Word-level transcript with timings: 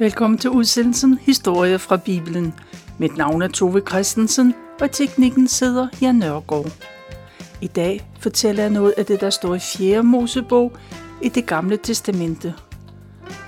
Velkommen 0.00 0.38
til 0.38 0.50
udsendelsen 0.50 1.18
Historie 1.18 1.78
fra 1.78 1.96
Bibelen. 1.96 2.54
Mit 2.98 3.16
navn 3.16 3.42
er 3.42 3.48
Tove 3.48 3.82
Christensen, 3.88 4.54
og 4.80 4.90
teknikken 4.90 5.48
sidder 5.48 5.88
Jan 6.00 6.14
Nørgaard. 6.14 6.72
I 7.60 7.66
dag 7.66 8.10
fortæller 8.20 8.62
jeg 8.62 8.72
noget 8.72 8.94
af 8.96 9.06
det, 9.06 9.20
der 9.20 9.30
står 9.30 9.54
i 9.54 9.58
4. 9.58 10.02
Mosebog 10.02 10.72
i 11.22 11.28
det 11.28 11.46
gamle 11.46 11.76
testamente. 11.76 12.54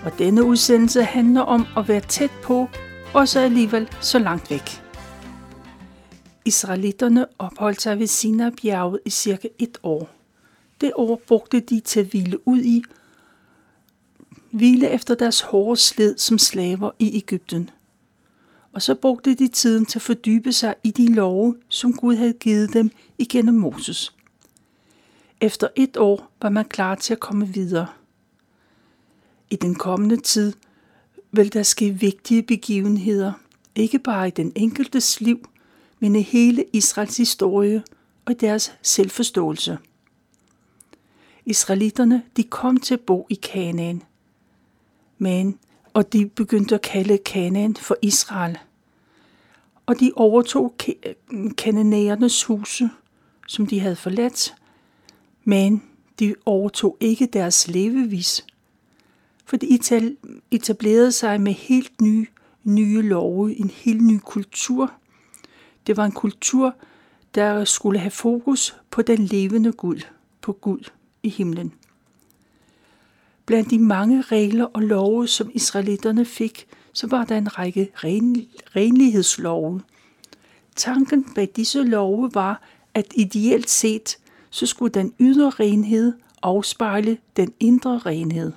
Og 0.05 0.13
denne 0.19 0.45
udsendelse 0.45 1.03
handler 1.03 1.41
om 1.41 1.67
at 1.77 1.89
være 1.89 2.01
tæt 2.01 2.33
på, 2.43 2.69
og 3.15 3.29
så 3.29 3.41
alligevel 3.41 3.89
så 4.01 4.19
langt 4.19 4.51
væk. 4.51 4.83
Israelitterne 6.45 7.27
opholdt 7.39 7.83
sig 7.83 7.99
ved 7.99 8.07
Sinai-bjerget 8.07 9.01
i 9.05 9.11
cirka 9.11 9.49
et 9.59 9.79
år. 9.83 10.09
Det 10.81 10.93
år 10.97 11.21
brugte 11.29 11.61
de 11.61 11.81
til 11.81 12.01
at 12.01 12.07
hvile 12.07 12.49
ud 12.49 12.59
i, 12.59 12.83
hvile 14.51 14.91
efter 14.91 15.15
deres 15.15 15.41
hårde 15.41 15.81
slid 15.81 16.19
som 16.19 16.39
slaver 16.39 16.91
i 16.99 17.17
Ægypten. 17.17 17.71
Og 18.73 18.83
så 18.83 18.95
brugte 18.95 19.35
de 19.35 19.49
tiden 19.49 19.87
til 19.87 19.99
at 19.99 20.03
fordybe 20.03 20.53
sig 20.53 20.75
i 20.85 20.91
de 20.91 21.15
love, 21.15 21.57
som 21.69 21.93
Gud 21.93 22.17
havde 22.17 22.33
givet 22.33 22.73
dem 22.73 22.91
igennem 23.19 23.55
Moses. 23.55 24.15
Efter 25.41 25.69
et 25.77 25.97
år 25.97 26.33
var 26.43 26.49
man 26.49 26.65
klar 26.65 26.95
til 26.95 27.13
at 27.13 27.21
komme 27.21 27.49
videre. 27.49 27.87
I 29.51 29.57
den 29.57 29.75
kommende 29.75 30.17
tid 30.17 30.53
vil 31.33 31.53
der 31.53 31.63
ske 31.63 31.91
vigtige 31.91 32.43
begivenheder, 32.43 33.33
ikke 33.75 33.99
bare 33.99 34.29
i 34.29 34.31
den 34.31 34.53
enkeltes 34.55 35.21
liv, 35.21 35.49
men 35.99 36.17
i 36.17 36.23
hele 36.23 36.65
Israels 36.73 37.17
historie 37.17 37.83
og 38.25 38.33
i 38.33 38.35
deres 38.35 38.73
selvforståelse. 38.83 39.79
Israelitterne 41.47 42.23
de 42.37 42.43
kom 42.43 42.77
til 42.77 42.95
at 42.95 43.01
bo 43.01 43.27
i 43.31 43.35
Kanaan, 43.35 44.03
men 45.23 45.59
og 45.95 46.13
de 46.13 46.27
begyndte 46.27 46.75
at 46.75 46.83
kalde 46.83 47.19
Kanaan 47.19 47.77
for 47.77 47.97
Israel. 48.03 48.59
Og 49.87 50.01
de 50.01 50.13
overtog 50.17 50.75
kananæernes 51.59 52.45
huse, 52.45 52.91
som 53.49 53.67
de 53.67 53.81
havde 53.81 53.97
forladt, 53.97 54.55
men 55.45 55.83
de 56.19 56.35
overtog 56.47 56.97
ikke 57.01 57.27
deres 57.27 57.69
levevis, 57.69 58.47
for 59.45 59.57
de 59.57 59.79
etablerede 60.51 61.13
sig 61.13 61.41
med 61.41 61.53
helt 61.53 62.01
nye, 62.01 62.27
nye 62.65 63.03
love, 63.03 63.57
en 63.57 63.71
helt 63.71 64.03
ny 64.03 64.19
kultur. 64.19 64.93
Det 65.87 65.97
var 65.97 66.05
en 66.05 66.13
kultur, 66.13 66.75
der 67.35 67.65
skulle 67.65 67.99
have 67.99 68.11
fokus 68.11 68.77
på 68.91 69.03
den 69.03 69.19
levende 69.19 69.73
Gud, 69.73 70.01
på 70.41 70.53
Gud 70.53 70.91
i 71.23 71.29
himlen. 71.29 71.73
Blandt 73.51 73.71
de 73.71 73.79
mange 73.79 74.23
regler 74.23 74.65
og 74.65 74.83
love, 74.83 75.29
som 75.29 75.51
israelitterne 75.55 76.25
fik, 76.25 76.67
så 76.93 77.07
var 77.07 77.25
der 77.25 77.39
en 77.39 77.59
række 77.59 77.91
ren, 77.95 78.47
renlighedslove. 78.77 79.81
Tanken 80.77 81.25
bag 81.35 81.49
disse 81.57 81.83
love 81.83 82.31
var, 82.35 82.63
at 82.95 83.07
ideelt 83.15 83.71
set, 83.71 84.19
så 84.51 84.67
skulle 84.67 84.93
den 84.93 85.15
ydre 85.21 85.51
renhed 85.51 86.13
afspejle 86.43 87.19
den 87.37 87.53
indre 87.61 87.99
renhed. 87.99 88.53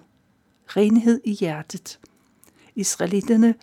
Renhed 0.67 1.21
i 1.23 1.31
hjertet. 1.31 1.99
Israelitterne 2.75 3.55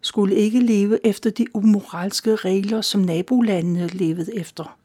skulle 0.00 0.34
ikke 0.34 0.60
leve 0.60 1.06
efter 1.06 1.30
de 1.30 1.56
umoralske 1.56 2.36
regler, 2.36 2.80
som 2.80 3.00
nabolandene 3.00 3.86
levede 3.86 4.36
efter. 4.36 4.78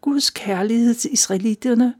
Guds 0.00 0.30
kærlighed 0.30 0.94
til 0.94 1.12
israelitterne 1.12 1.94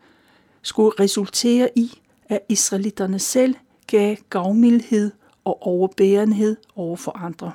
skulle 0.62 0.92
resultere 1.00 1.70
i, 1.76 1.99
at 2.30 2.40
israelitterne 2.48 3.18
selv 3.18 3.54
gav 3.86 4.16
gavmildhed 4.30 5.10
og 5.44 5.66
overbærenhed 5.66 6.56
over 6.76 6.96
for 6.96 7.18
andre. 7.18 7.52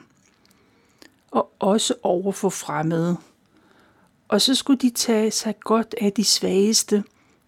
Og 1.32 1.52
også 1.60 1.94
over 2.04 2.32
for 2.32 2.50
fremmede. 2.50 3.18
Og 4.28 4.42
så 4.42 4.56
skulle 4.56 4.80
de 4.80 4.90
tage 4.90 5.32
sig 5.32 5.60
godt 5.60 5.96
af 6.02 6.14
de 6.14 6.24
svageste, 6.24 7.04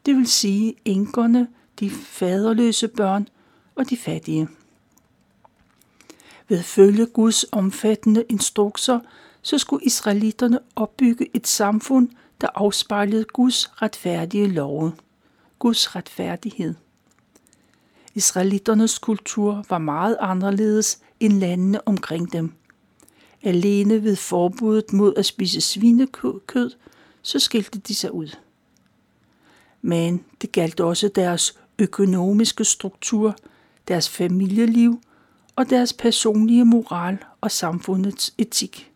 det 0.05 0.15
vil 0.15 0.27
sige 0.27 0.75
enkerne, 0.85 1.47
de 1.79 1.89
faderløse 1.89 2.87
børn 2.87 3.27
og 3.75 3.89
de 3.89 3.97
fattige. 3.97 4.47
Ved 6.47 6.59
at 6.59 6.65
følge 6.65 7.05
Guds 7.05 7.45
omfattende 7.51 8.25
instrukser, 8.29 8.99
så 9.41 9.57
skulle 9.57 9.85
israelitterne 9.85 10.59
opbygge 10.75 11.35
et 11.35 11.47
samfund, 11.47 12.09
der 12.41 12.47
afspejlede 12.55 13.23
Guds 13.23 13.81
retfærdige 13.81 14.47
love. 14.47 14.93
Guds 15.59 15.95
retfærdighed. 15.95 16.75
Israelitternes 18.17 18.99
kultur 18.99 19.65
var 19.69 19.77
meget 19.77 20.17
anderledes 20.19 20.99
end 21.19 21.33
landene 21.33 21.87
omkring 21.87 22.33
dem. 22.33 22.53
Alene 23.43 24.03
ved 24.03 24.15
forbuddet 24.15 24.93
mod 24.93 25.13
at 25.17 25.25
spise 25.25 25.61
svinekød, 25.61 26.71
så 27.21 27.39
skilte 27.39 27.79
de 27.79 27.95
sig 27.95 28.11
ud. 28.11 28.35
Men 29.81 30.25
det 30.41 30.51
galt 30.51 30.79
også 30.79 31.07
deres 31.07 31.59
økonomiske 31.79 32.63
struktur, 32.63 33.35
deres 33.87 34.09
familieliv 34.09 35.01
og 35.55 35.69
deres 35.69 35.93
personlige 35.93 36.65
moral 36.65 37.17
og 37.41 37.51
samfundets 37.51 38.33
etik. 38.37 38.91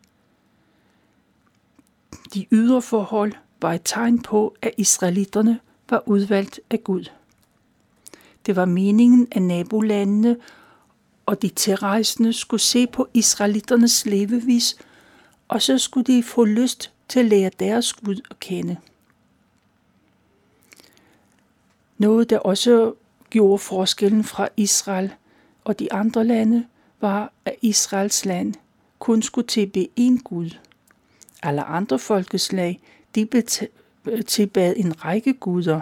De 2.34 2.46
ydre 2.52 2.81
forhold 2.81 3.34
var 3.62 3.74
et 3.74 3.81
tegn 3.86 4.22
på, 4.22 4.56
at 4.62 4.72
israelitterne 4.78 5.60
var 5.90 6.04
udvalgt 6.06 6.60
af 6.70 6.84
Gud. 6.84 7.06
Det 8.46 8.56
var 8.56 8.66
meningen, 8.66 9.28
at 9.31 9.41
nabolandene 9.41 10.38
og 11.25 11.41
de 11.41 11.50
tilrejsende 11.50 12.34
skulle 12.34 12.62
se 12.62 12.88
på 12.88 13.07
israelitternes 13.13 14.06
levevis, 14.06 14.78
og 15.47 15.62
så 15.62 15.78
skulle 15.78 16.03
de 16.16 16.24
få 16.24 16.46
lyst 16.46 16.91
til 17.07 17.19
at 17.19 17.25
lære 17.25 17.51
deres 17.59 17.94
Gud 17.94 18.22
at 18.30 18.40
kende. 18.40 18.78
Noget, 21.97 22.30
der 22.30 22.40
også 22.40 22.94
gjorde 23.30 23.59
forskellen 23.59 24.24
fra 24.24 24.47
Israel 24.57 25.13
og 25.63 25.80
de 25.80 25.94
andre 25.94 26.24
lande, 26.24 26.66
var, 27.01 27.31
at 27.46 27.56
Israels 27.62 28.25
land 28.25 28.53
kun 29.00 29.22
skulle 29.22 29.47
tilbe 29.47 29.88
én 30.00 30.22
Gud. 30.24 30.50
Alle 31.44 31.63
andre 31.63 32.00
folkeslag, 32.00 32.80
de 33.16 33.28
tilbad 34.28 34.74
en 34.78 35.06
række 35.06 35.34
guder. 35.34 35.81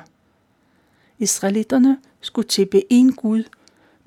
Israelitterne 1.19 1.97
skulle 2.21 2.47
tilbe 2.47 2.93
en 2.93 3.13
Gud 3.13 3.43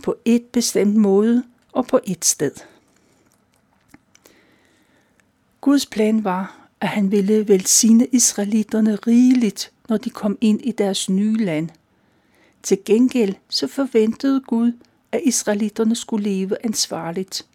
på 0.03 0.17
et 0.25 0.43
bestemt 0.43 0.97
måde 0.97 1.45
og 1.73 1.87
på 1.87 2.01
et 2.05 2.25
sted. 2.25 2.53
Guds 5.61 5.87
plan 5.87 6.25
var, 6.25 6.69
at 6.81 6.89
han 6.89 7.11
ville 7.11 7.49
velsigne 7.49 8.07
israelitterne 8.07 8.97
rigeligt, 8.97 9.73
når 9.89 9.97
de 9.97 10.11
kom 10.11 10.39
ind 10.41 10.61
i 10.65 10.73
deres 10.73 11.11
nye 11.11 11.37
land. 11.37 11.69
Til 12.63 12.79
gengæld 12.85 13.35
så 13.49 13.67
forventede 13.67 14.41
Gud, 14.41 14.73
at 15.13 15.21
israelitterne 15.25 15.97
skulle 15.97 16.25
leve 16.31 16.57
ansvarligt. 16.65 17.47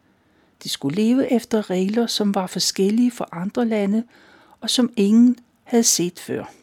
De 0.63 0.69
skulle 0.69 0.95
leve 0.95 1.31
efter 1.31 1.69
regler, 1.69 2.07
som 2.07 2.35
var 2.35 2.47
forskellige 2.47 3.11
fra 3.11 3.29
andre 3.31 3.65
lande, 3.65 4.03
og 4.61 4.69
som 4.69 4.93
ingen 4.95 5.37
havde 5.63 5.83
set 5.83 6.19
før. 6.19 6.53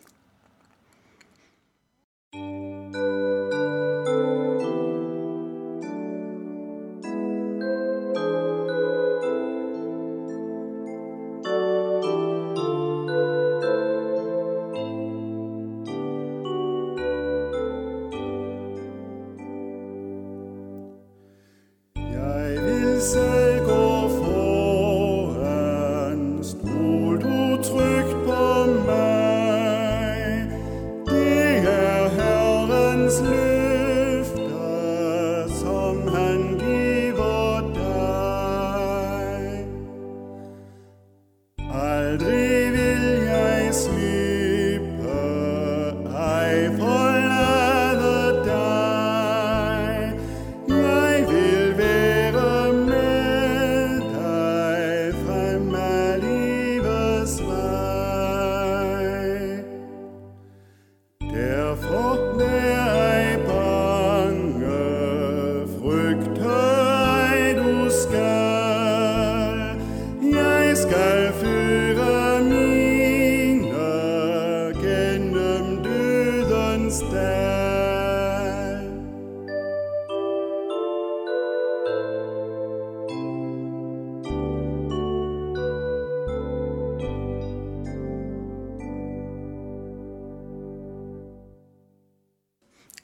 was. 33.20 33.53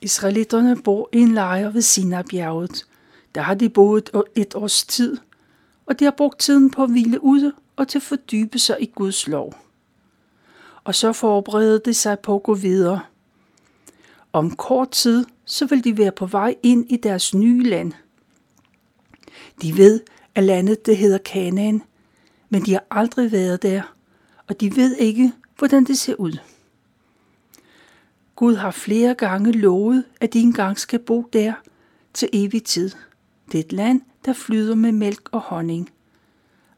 Israelitterne 0.01 0.77
bor 0.83 1.09
i 1.13 1.19
en 1.19 1.33
lejr 1.33 1.71
ved 1.71 1.83
Sinabjerget. 1.83 2.87
Der 3.35 3.41
har 3.41 3.55
de 3.55 3.69
boet 3.69 4.11
et 4.35 4.55
års 4.55 4.85
tid, 4.85 5.17
og 5.87 5.99
de 5.99 6.05
har 6.05 6.15
brugt 6.17 6.39
tiden 6.39 6.71
på 6.71 6.83
at 6.83 6.91
hvile 6.91 7.25
ude 7.25 7.53
og 7.77 7.89
til 7.89 7.99
at 7.99 8.03
fordybe 8.03 8.59
sig 8.59 8.77
i 8.81 8.91
Guds 8.95 9.29
lov. 9.29 9.55
Og 10.85 10.95
så 10.95 11.13
forbereder 11.13 11.79
de 11.79 11.95
sig 11.95 12.19
på 12.19 12.35
at 12.35 12.43
gå 12.43 12.55
videre. 12.55 13.01
Om 14.33 14.57
kort 14.57 14.91
tid, 14.91 15.27
så 15.45 15.67
vil 15.67 15.85
de 15.85 15.99
være 15.99 16.13
på 16.13 16.27
vej 16.27 16.55
ind 16.63 16.93
i 16.93 16.97
deres 16.97 17.35
nye 17.35 17.63
land. 17.63 17.93
De 19.63 19.77
ved, 19.77 20.01
at 20.35 20.45
landet 20.45 20.87
det 20.87 20.97
hedder 20.97 21.19
Kanaan, 21.19 21.83
men 22.49 22.67
de 22.67 22.73
har 22.73 22.85
aldrig 22.91 23.33
været 23.33 23.63
der, 23.63 23.83
og 24.49 24.61
de 24.61 24.77
ved 24.77 24.97
ikke, 24.97 25.33
hvordan 25.59 25.85
det 25.85 25.99
ser 25.99 26.15
ud. 26.15 26.39
Gud 28.41 28.57
har 28.57 28.71
flere 28.71 29.15
gange 29.15 29.53
lovet, 29.53 30.05
at 30.21 30.33
de 30.33 30.41
engang 30.41 30.79
skal 30.79 30.99
bo 30.99 31.29
der 31.33 31.53
til 32.15 32.29
evig 32.33 32.65
tid. 32.65 32.91
Det 33.53 33.61
er 33.61 33.65
et 33.65 33.73
land, 33.73 34.03
der 34.25 34.33
flyder 34.33 34.75
med 34.75 34.93
mælk 34.93 35.29
og 35.33 35.41
honning. 35.41 35.91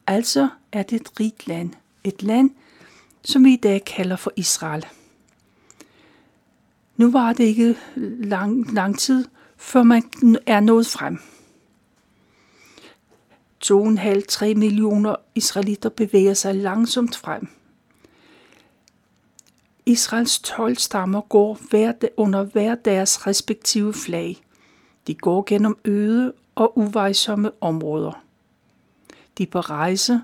Altså 0.06 0.48
er 0.72 0.82
det 0.82 1.00
et 1.00 1.20
rigt 1.20 1.46
land. 1.46 1.70
Et 2.04 2.22
land, 2.22 2.50
som 3.24 3.44
vi 3.44 3.52
i 3.52 3.56
dag 3.56 3.84
kalder 3.84 4.16
for 4.16 4.32
Israel. 4.36 4.86
Nu 6.96 7.10
var 7.10 7.32
det 7.32 7.44
ikke 7.44 7.76
lang, 8.18 8.72
lang 8.72 8.98
tid, 8.98 9.24
før 9.56 9.82
man 9.82 10.02
er 10.46 10.60
nået 10.60 10.86
frem. 10.86 11.18
2,5-3 13.64 14.54
millioner 14.54 15.16
israelitter 15.34 15.88
bevæger 15.88 16.34
sig 16.34 16.54
langsomt 16.54 17.16
frem. 17.16 17.48
Israels 19.86 20.38
12 20.38 20.76
stammer 20.76 21.20
går 21.20 21.58
hver, 21.70 21.92
under 22.16 22.42
hver 22.44 22.74
deres 22.74 23.26
respektive 23.26 23.94
flag. 23.94 24.42
De 25.06 25.14
går 25.14 25.44
gennem 25.46 25.76
øde 25.84 26.32
og 26.54 26.78
uvejsomme 26.78 27.50
områder. 27.60 28.22
De 29.38 29.42
er 29.42 29.46
på 29.46 29.60
rejse, 29.60 30.20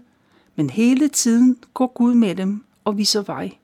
men 0.56 0.70
hele 0.70 1.08
tiden 1.08 1.56
går 1.74 1.86
Gud 1.86 2.14
med 2.14 2.34
dem 2.34 2.64
og 2.84 2.98
viser 2.98 3.22
vej. 3.22 3.56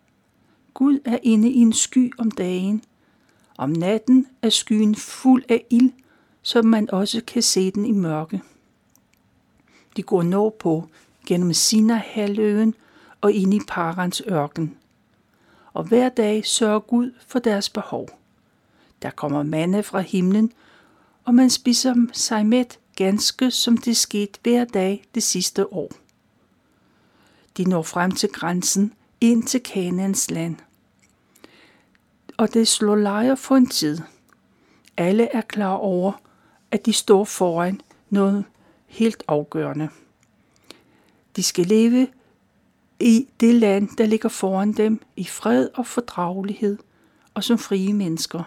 Gud 0.75 0.99
er 1.05 1.19
inde 1.23 1.51
i 1.51 1.59
en 1.59 1.73
sky 1.73 2.13
om 2.19 2.31
dagen. 2.31 2.83
Om 3.59 3.71
natten 3.71 4.27
er 4.43 4.49
skyen 4.49 4.95
fuld 4.95 5.43
af 5.49 5.65
ild, 5.71 5.93
så 6.43 6.63
man 6.63 6.91
også 6.91 7.21
kan 7.27 7.43
se 7.43 7.71
den 7.71 7.87
i 7.87 7.93
mørke. 7.93 8.43
De 9.97 10.03
går 10.03 10.23
nordpå 10.23 10.89
gennem 11.27 11.53
Sinai-halvøen 11.53 12.75
og 13.21 13.33
ind 13.33 13.55
i 13.55 13.61
Parans 13.69 14.23
ørken. 14.29 14.77
Og 15.75 15.85
hver 15.85 16.09
dag 16.09 16.47
sørger 16.47 16.81
Gud 16.81 17.13
for 17.27 17.39
deres 17.39 17.69
behov. 17.69 18.09
Der 19.03 19.11
kommer 19.11 19.43
mande 19.43 19.83
fra 19.83 20.01
himlen, 20.01 20.53
og 21.25 21.35
man 21.35 21.51
spiser 21.51 21.95
sig 22.13 22.47
mæt 22.47 22.79
ganske 22.97 23.51
som 23.51 23.77
det 23.77 23.97
skete 23.97 24.39
hver 24.43 24.65
dag 24.65 25.05
det 25.15 25.23
sidste 25.23 25.73
år. 25.73 25.91
De 27.57 27.65
når 27.65 27.83
frem 27.83 28.11
til 28.11 28.29
grænsen 28.29 28.93
ind 29.21 29.43
til 29.43 29.61
Kanans 29.63 30.31
land. 30.31 30.57
Og 32.37 32.55
det 32.55 32.69
slår 32.69 32.97
lejr 32.97 33.35
for 33.35 33.57
en 33.57 33.67
tid. 33.67 33.99
Alle 34.97 35.35
er 35.35 35.41
klar 35.41 35.75
over, 35.75 36.13
at 36.71 36.87
de 36.87 36.93
står 36.93 37.25
foran 37.25 37.81
noget 38.11 38.45
helt 38.87 39.23
afgørende. 39.29 39.89
De 41.37 41.43
skal 41.43 41.67
leve 41.67 42.09
i 43.01 43.29
det 43.41 43.55
land, 43.55 43.89
der 43.99 44.07
ligger 44.07 44.29
foran 44.29 44.73
dem, 44.73 45.01
i 45.17 45.25
fred 45.25 45.69
og 45.75 45.87
fordragelighed 45.87 46.79
og 47.35 47.45
som 47.45 47.59
frie 47.59 47.93
mennesker. 47.93 48.43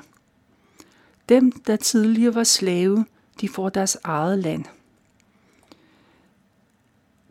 Dem, 1.29 1.51
der 1.51 1.75
tidligere 1.75 2.35
var 2.35 2.43
slave, 2.43 3.05
de 3.41 3.49
får 3.49 3.69
deres 3.69 3.97
eget 4.03 4.39
land. 4.39 4.65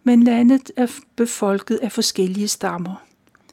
Men 0.05 0.23
landet 0.23 0.71
er 0.77 0.87
befolket 1.17 1.77
af 1.77 1.93
forskellige 1.93 2.49
stammer. 2.49 3.07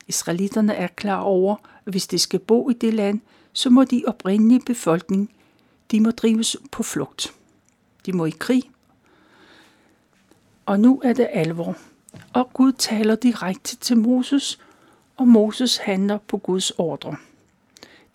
Israelitterne 0.07 0.73
er 0.73 0.87
klar 0.87 1.19
over, 1.19 1.55
at 1.85 1.93
hvis 1.93 2.07
de 2.07 2.19
skal 2.19 2.39
bo 2.39 2.69
i 2.69 2.73
det 2.73 2.93
land, 2.93 3.19
så 3.53 3.69
må 3.69 3.83
de 3.83 4.03
oprindelige 4.07 4.61
befolkning, 4.65 5.31
de 5.91 5.99
må 5.99 6.11
drives 6.11 6.57
på 6.71 6.83
flugt. 6.83 7.33
De 8.05 8.13
må 8.13 8.25
i 8.25 8.33
krig. 8.39 8.63
Og 10.65 10.79
nu 10.79 11.01
er 11.03 11.13
det 11.13 11.27
alvor. 11.31 11.77
Og 12.33 12.53
Gud 12.53 12.71
taler 12.71 13.15
direkte 13.15 13.75
til 13.75 13.97
Moses, 13.97 14.59
og 15.17 15.27
Moses 15.27 15.77
handler 15.77 16.17
på 16.17 16.37
Guds 16.37 16.71
ordre. 16.71 17.15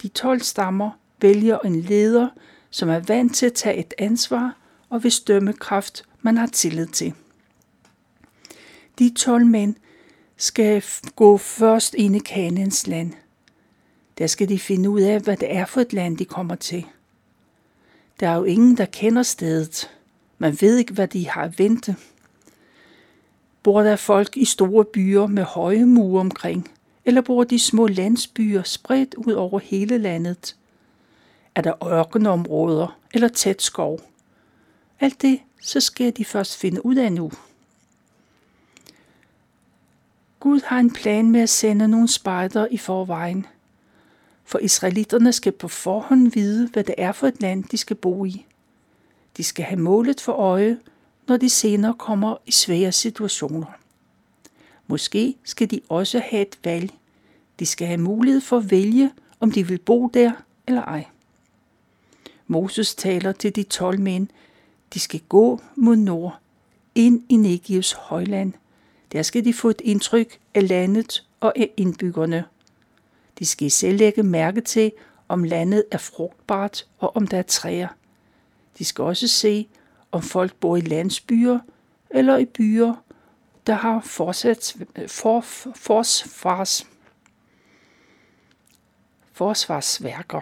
De 0.03 0.09
12 0.09 0.41
stammer 0.41 0.91
vælger 1.21 1.59
en 1.59 1.81
leder, 1.81 2.29
som 2.71 2.89
er 2.89 3.01
vant 3.01 3.35
til 3.35 3.47
at 3.47 3.55
tage 3.55 3.77
et 3.77 3.95
ansvar 3.99 4.57
og 4.91 5.01
hvis 5.01 5.21
dømmekraft 5.21 6.05
man 6.23 6.37
har 6.37 6.47
tillid 6.47 6.87
til. 6.87 7.15
De 8.99 9.11
12 9.15 9.47
mænd 9.47 9.75
skal 10.37 10.85
gå 11.17 11.37
først 11.37 11.95
ind 11.95 12.17
i 12.17 12.19
Kanens 12.19 12.87
land. 12.87 13.13
Der 14.19 14.27
skal 14.27 14.49
de 14.49 14.59
finde 14.59 14.91
ud 14.91 15.01
af, 15.01 15.21
hvad 15.21 15.37
det 15.37 15.57
er 15.57 15.65
for 15.65 15.81
et 15.81 15.93
land, 15.93 16.19
de 16.19 16.25
kommer 16.25 16.55
til. 16.55 16.87
Der 18.21 18.29
er 18.29 18.37
jo 18.37 18.45
ingen, 18.45 18.77
der 18.77 18.85
kender 18.85 19.23
stedet. 19.23 19.91
Man 20.39 20.59
ved 20.61 20.77
ikke, 20.77 20.93
hvad 20.93 21.09
de 21.09 21.29
har 21.29 21.43
at 21.43 21.59
vente. 21.59 21.97
Bor 23.69 23.83
der 23.83 23.97
folk 23.97 24.37
i 24.37 24.45
store 24.45 24.85
byer 24.85 25.27
med 25.27 25.43
høje 25.43 25.85
mure 25.85 26.21
omkring, 26.21 26.71
eller 27.05 27.21
bor 27.21 27.45
de 27.45 27.59
små 27.59 27.87
landsbyer 27.87 28.63
spredt 28.63 29.15
ud 29.15 29.33
over 29.33 29.59
hele 29.59 29.99
landet? 29.99 30.57
Er 31.55 31.63
der 31.63 31.89
ørkenområder 31.93 32.99
eller 33.15 33.29
tæt 33.29 33.63
skov? 33.63 34.01
Alt 35.01 35.23
det, 35.23 35.41
så 35.61 35.81
skal 35.81 36.17
de 36.17 36.25
først 36.25 36.57
finde 36.57 36.87
ud 36.87 36.97
af 36.97 37.13
nu. 37.13 37.31
Gud 40.41 40.61
har 40.65 40.79
en 40.79 40.93
plan 40.93 41.31
med 41.31 41.41
at 41.41 41.51
sende 41.51 41.89
nogle 41.89 42.09
spejder 42.09 42.67
i 42.71 42.77
forvejen. 42.77 43.47
For 44.45 44.59
israelitterne 44.59 45.33
skal 45.33 45.53
på 45.53 45.69
forhånd 45.69 46.33
vide, 46.33 46.69
hvad 46.69 46.85
det 46.85 46.95
er 46.99 47.13
for 47.13 47.27
et 47.27 47.41
land, 47.41 47.65
de 47.65 47.77
skal 47.77 47.97
bo 47.97 48.25
i. 48.25 48.47
De 49.37 49.45
skal 49.45 49.65
have 49.65 49.81
målet 49.81 50.21
for 50.21 50.33
øje, 50.33 50.79
når 51.29 51.37
de 51.37 51.49
senere 51.49 51.95
kommer 51.99 52.37
i 52.47 52.51
svære 52.51 52.93
situationer. 52.93 53.67
Måske 54.87 55.37
skal 55.45 55.71
de 55.71 55.81
også 55.89 56.23
have 56.31 56.43
et 56.43 56.59
valg. 56.65 56.93
De 57.59 57.67
skal 57.67 57.87
have 57.87 58.01
mulighed 58.01 58.41
for 58.41 58.57
at 58.57 58.71
vælge, 58.71 59.11
om 59.41 59.53
de 59.53 59.67
vil 59.67 59.79
bo 59.79 60.07
der 60.15 60.33
eller 60.67 60.83
ej. 60.83 61.05
Moses 62.47 62.95
taler 62.95 63.33
til 63.33 63.57
de 63.57 63.63
12 63.63 64.01
mænd, 64.01 64.29
de 64.95 65.01
skal 65.01 65.21
gå 65.29 65.61
mod 65.77 65.97
nord, 65.97 66.39
ind 66.95 67.23
i 67.29 67.37
Negevs 67.37 67.93
højland. 67.93 68.53
Der 69.13 69.23
skal 69.23 69.45
de 69.45 69.53
få 69.53 69.69
et 69.69 69.81
indtryk 69.85 70.39
af 70.55 70.69
landet 70.69 71.27
og 71.41 71.53
af 71.59 71.71
indbyggerne. 71.77 72.45
De 73.39 73.47
skal 73.47 73.71
selv 73.71 73.99
lægge 73.99 74.23
mærke 74.23 74.61
til, 74.61 74.93
om 75.29 75.45
landet 75.45 75.85
er 75.91 75.99
frugtbart 75.99 76.87
og 76.99 77.17
om 77.17 77.27
der 77.27 77.39
er 77.39 77.43
træer. 77.43 77.89
De 78.79 78.85
skal 78.85 79.05
også 79.05 79.29
se, 79.29 79.69
om 80.13 80.23
folk 80.23 80.55
bor 80.55 80.77
i 80.77 80.81
landsbyer 80.81 81.59
eller 82.11 82.37
i 82.37 82.45
byer, 82.45 82.95
der 83.67 83.75
har 83.75 84.01
forsats, 84.01 84.77
for, 85.07 85.41
forsvars, 85.75 86.87
forsvarsværker. 89.33 90.41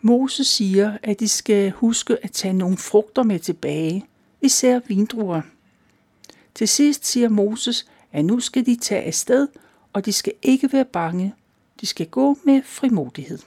Moses 0.00 0.46
siger, 0.46 0.98
at 1.02 1.20
de 1.20 1.28
skal 1.28 1.70
huske 1.70 2.16
at 2.24 2.32
tage 2.32 2.54
nogle 2.54 2.76
frugter 2.76 3.22
med 3.22 3.38
tilbage, 3.38 4.06
især 4.40 4.80
vindruer. 4.86 5.42
Til 6.54 6.68
sidst 6.68 7.06
siger 7.06 7.28
Moses, 7.28 7.86
at 8.12 8.24
nu 8.24 8.40
skal 8.40 8.66
de 8.66 8.76
tage 8.76 9.02
afsted, 9.02 9.48
og 9.92 10.04
de 10.04 10.12
skal 10.12 10.32
ikke 10.42 10.72
være 10.72 10.84
bange. 10.84 11.34
De 11.80 11.86
skal 11.86 12.06
gå 12.06 12.38
med 12.44 12.62
frimodighed. 12.62 13.38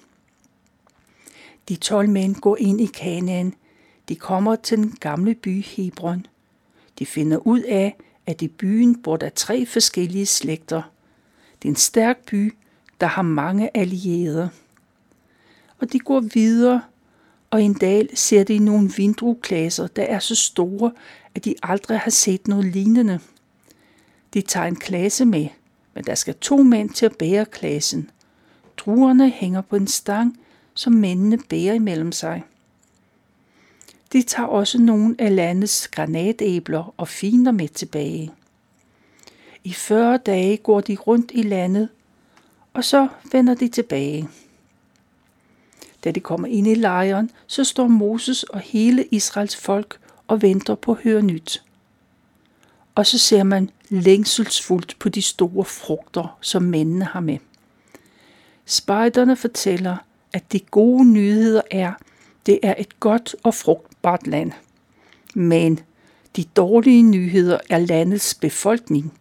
De 1.69 1.75
tolv 1.75 2.09
mænd 2.09 2.35
går 2.35 2.57
ind 2.57 2.81
i 2.81 2.85
Kanaan. 2.85 3.53
De 4.09 4.15
kommer 4.15 4.55
til 4.55 4.77
den 4.77 4.97
gamle 5.00 5.35
by 5.35 5.63
Hebron. 5.63 6.25
De 7.00 7.05
finder 7.05 7.38
ud 7.38 7.62
af, 7.62 7.95
at 8.25 8.41
i 8.41 8.47
byen 8.47 9.01
bor 9.01 9.17
der 9.17 9.29
tre 9.29 9.65
forskellige 9.65 10.25
slægter. 10.25 10.81
Det 11.62 11.67
er 11.67 11.71
en 11.71 11.75
stærk 11.75 12.17
by, 12.25 12.55
der 13.01 13.07
har 13.07 13.21
mange 13.21 13.77
allierede 13.77 14.50
og 15.79 15.93
de 15.93 16.00
går 16.00 16.19
videre, 16.19 16.81
og 17.51 17.63
en 17.63 17.74
dag 17.74 18.07
ser 18.13 18.43
de 18.43 18.59
nogle 18.59 18.91
vindrueklasser, 18.97 19.88
der 19.88 20.03
er 20.03 20.19
så 20.19 20.35
store, 20.35 20.91
at 21.35 21.45
de 21.45 21.55
aldrig 21.63 22.00
har 22.00 22.12
set 22.12 22.47
noget 22.47 22.65
lignende. 22.65 23.19
De 24.33 24.41
tager 24.41 24.67
en 24.67 24.75
klasse 24.75 25.25
med, 25.25 25.47
men 25.93 26.03
der 26.03 26.15
skal 26.15 26.35
to 26.35 26.57
mænd 26.57 26.89
til 26.89 27.05
at 27.05 27.17
bære 27.17 27.45
klassen. 27.45 28.09
Druerne 28.77 29.29
hænger 29.29 29.62
på 29.62 29.75
en 29.75 29.88
stang, 29.88 30.39
som 30.74 30.93
mændene 30.93 31.38
bærer 31.50 31.74
imellem 31.74 32.12
sig. 32.12 32.43
De 34.13 34.21
tager 34.21 34.47
også 34.47 34.81
nogle 34.81 35.15
af 35.19 35.35
landets 35.35 35.88
granatæbler 35.88 36.93
og 36.97 37.07
finer 37.07 37.51
med 37.51 37.67
tilbage. 37.67 38.31
I 39.63 39.74
40 39.74 40.17
dage 40.17 40.57
går 40.57 40.81
de 40.81 40.95
rundt 40.95 41.31
i 41.33 41.41
landet, 41.41 41.89
og 42.74 42.83
så 42.83 43.07
vender 43.31 43.53
de 43.55 43.67
tilbage. 43.67 44.29
Da 46.03 46.12
de 46.12 46.19
kommer 46.19 46.47
ind 46.47 46.67
i 46.67 46.74
lejren, 46.74 47.31
så 47.47 47.63
står 47.63 47.88
Moses 47.88 48.43
og 48.43 48.59
hele 48.59 49.05
Israels 49.05 49.55
folk 49.55 50.00
og 50.27 50.41
venter 50.41 50.75
på 50.75 50.91
at 50.91 50.97
høre 51.03 51.21
nyt. 51.21 51.63
Og 52.95 53.05
så 53.05 53.17
ser 53.17 53.43
man 53.43 53.69
længselsfuldt 53.89 54.95
på 55.00 55.09
de 55.09 55.21
store 55.21 55.65
frugter, 55.65 56.38
som 56.41 56.63
mændene 56.63 57.05
har 57.05 57.19
med. 57.19 57.38
Spejderne 58.65 59.35
fortæller, 59.35 59.97
at 60.33 60.51
de 60.51 60.59
gode 60.59 61.05
nyheder 61.05 61.62
er, 61.71 61.93
det 62.45 62.59
er 62.63 62.75
et 62.77 63.00
godt 63.00 63.35
og 63.43 63.53
frugt 63.53 63.94
frugtbart 64.05 64.27
land. 64.27 64.51
Men 65.35 65.79
de 66.35 66.43
dårlige 66.43 67.03
nyheder 67.03 67.57
er 67.69 67.77
landets 67.77 68.33
befolkning. 68.35 69.13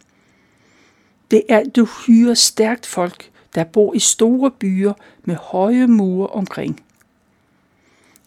Det 1.30 1.42
er 1.48 1.60
et 1.60 1.78
uhyre 1.78 2.36
stærkt 2.36 2.86
folk, 2.86 3.30
der 3.54 3.64
bor 3.64 3.94
i 3.94 3.98
store 3.98 4.50
byer 4.50 4.92
med 5.24 5.36
høje 5.36 5.86
mure 5.86 6.26
omkring. 6.26 6.80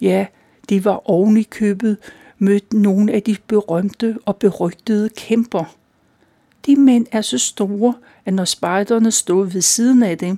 Ja, 0.01 0.25
de 0.69 0.85
var 0.85 1.09
oven 1.09 1.37
i 1.37 1.43
købet 1.43 1.97
mødt 2.39 2.73
nogle 2.73 3.13
af 3.13 3.23
de 3.23 3.37
berømte 3.47 4.17
og 4.25 4.35
berygtede 4.35 5.09
kæmper. 5.09 5.75
De 6.65 6.75
mænd 6.75 7.05
er 7.11 7.21
så 7.21 7.37
store, 7.37 7.93
at 8.25 8.33
når 8.33 8.45
spejderne 8.45 9.11
stod 9.11 9.47
ved 9.51 9.61
siden 9.61 10.03
af 10.03 10.17
dem, 10.17 10.37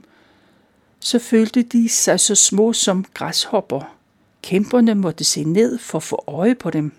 så 1.00 1.20
følte 1.20 1.62
de 1.62 1.90
sig 1.90 2.20
så 2.20 2.36
små 2.36 2.74
som 2.74 3.06
græshopper. 3.14 3.99
Kæmperne 4.42 4.96
måtte 4.96 5.24
se 5.24 5.44
ned 5.44 5.78
for 5.78 5.98
at 5.98 6.04
få 6.04 6.24
øje 6.28 6.56
på 6.56 6.70
dem. 6.70 6.92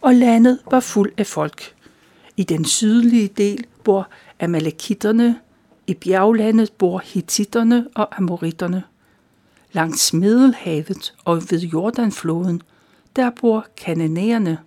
Og 0.00 0.14
landet 0.14 0.58
var 0.70 0.80
fuld 0.80 1.12
af 1.18 1.26
folk. 1.26 1.74
I 2.36 2.42
den 2.42 2.64
sydlige 2.64 3.28
del 3.28 3.66
bor 3.84 4.08
amalekitterne, 4.40 5.40
i 5.86 5.94
bjerglandet 5.94 6.72
bor 6.72 6.98
hititterne 6.98 7.88
og 7.94 8.16
amoritterne. 8.16 8.82
Langs 9.72 10.12
Middelhavet 10.12 11.14
og 11.24 11.50
ved 11.50 11.58
Jordanfloden, 11.58 12.62
der 13.16 13.30
bor 13.30 13.66
kananæerne. 13.76 14.58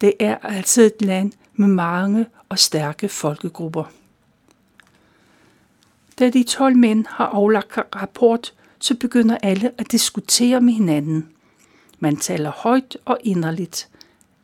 Det 0.00 0.12
er 0.20 0.36
altså 0.42 0.82
et 0.82 1.02
land 1.02 1.32
med 1.54 1.68
mange 1.68 2.26
og 2.48 2.58
stærke 2.58 3.08
folkegrupper. 3.08 3.84
Da 6.18 6.30
de 6.30 6.42
12 6.42 6.76
mænd 6.76 7.06
har 7.08 7.26
aflagt 7.26 7.78
rapport, 7.96 8.54
så 8.82 8.94
begynder 8.94 9.38
alle 9.42 9.72
at 9.78 9.92
diskutere 9.92 10.60
med 10.60 10.72
hinanden. 10.72 11.28
Man 11.98 12.16
taler 12.16 12.50
højt 12.50 12.96
og 13.04 13.18
inderligt. 13.24 13.88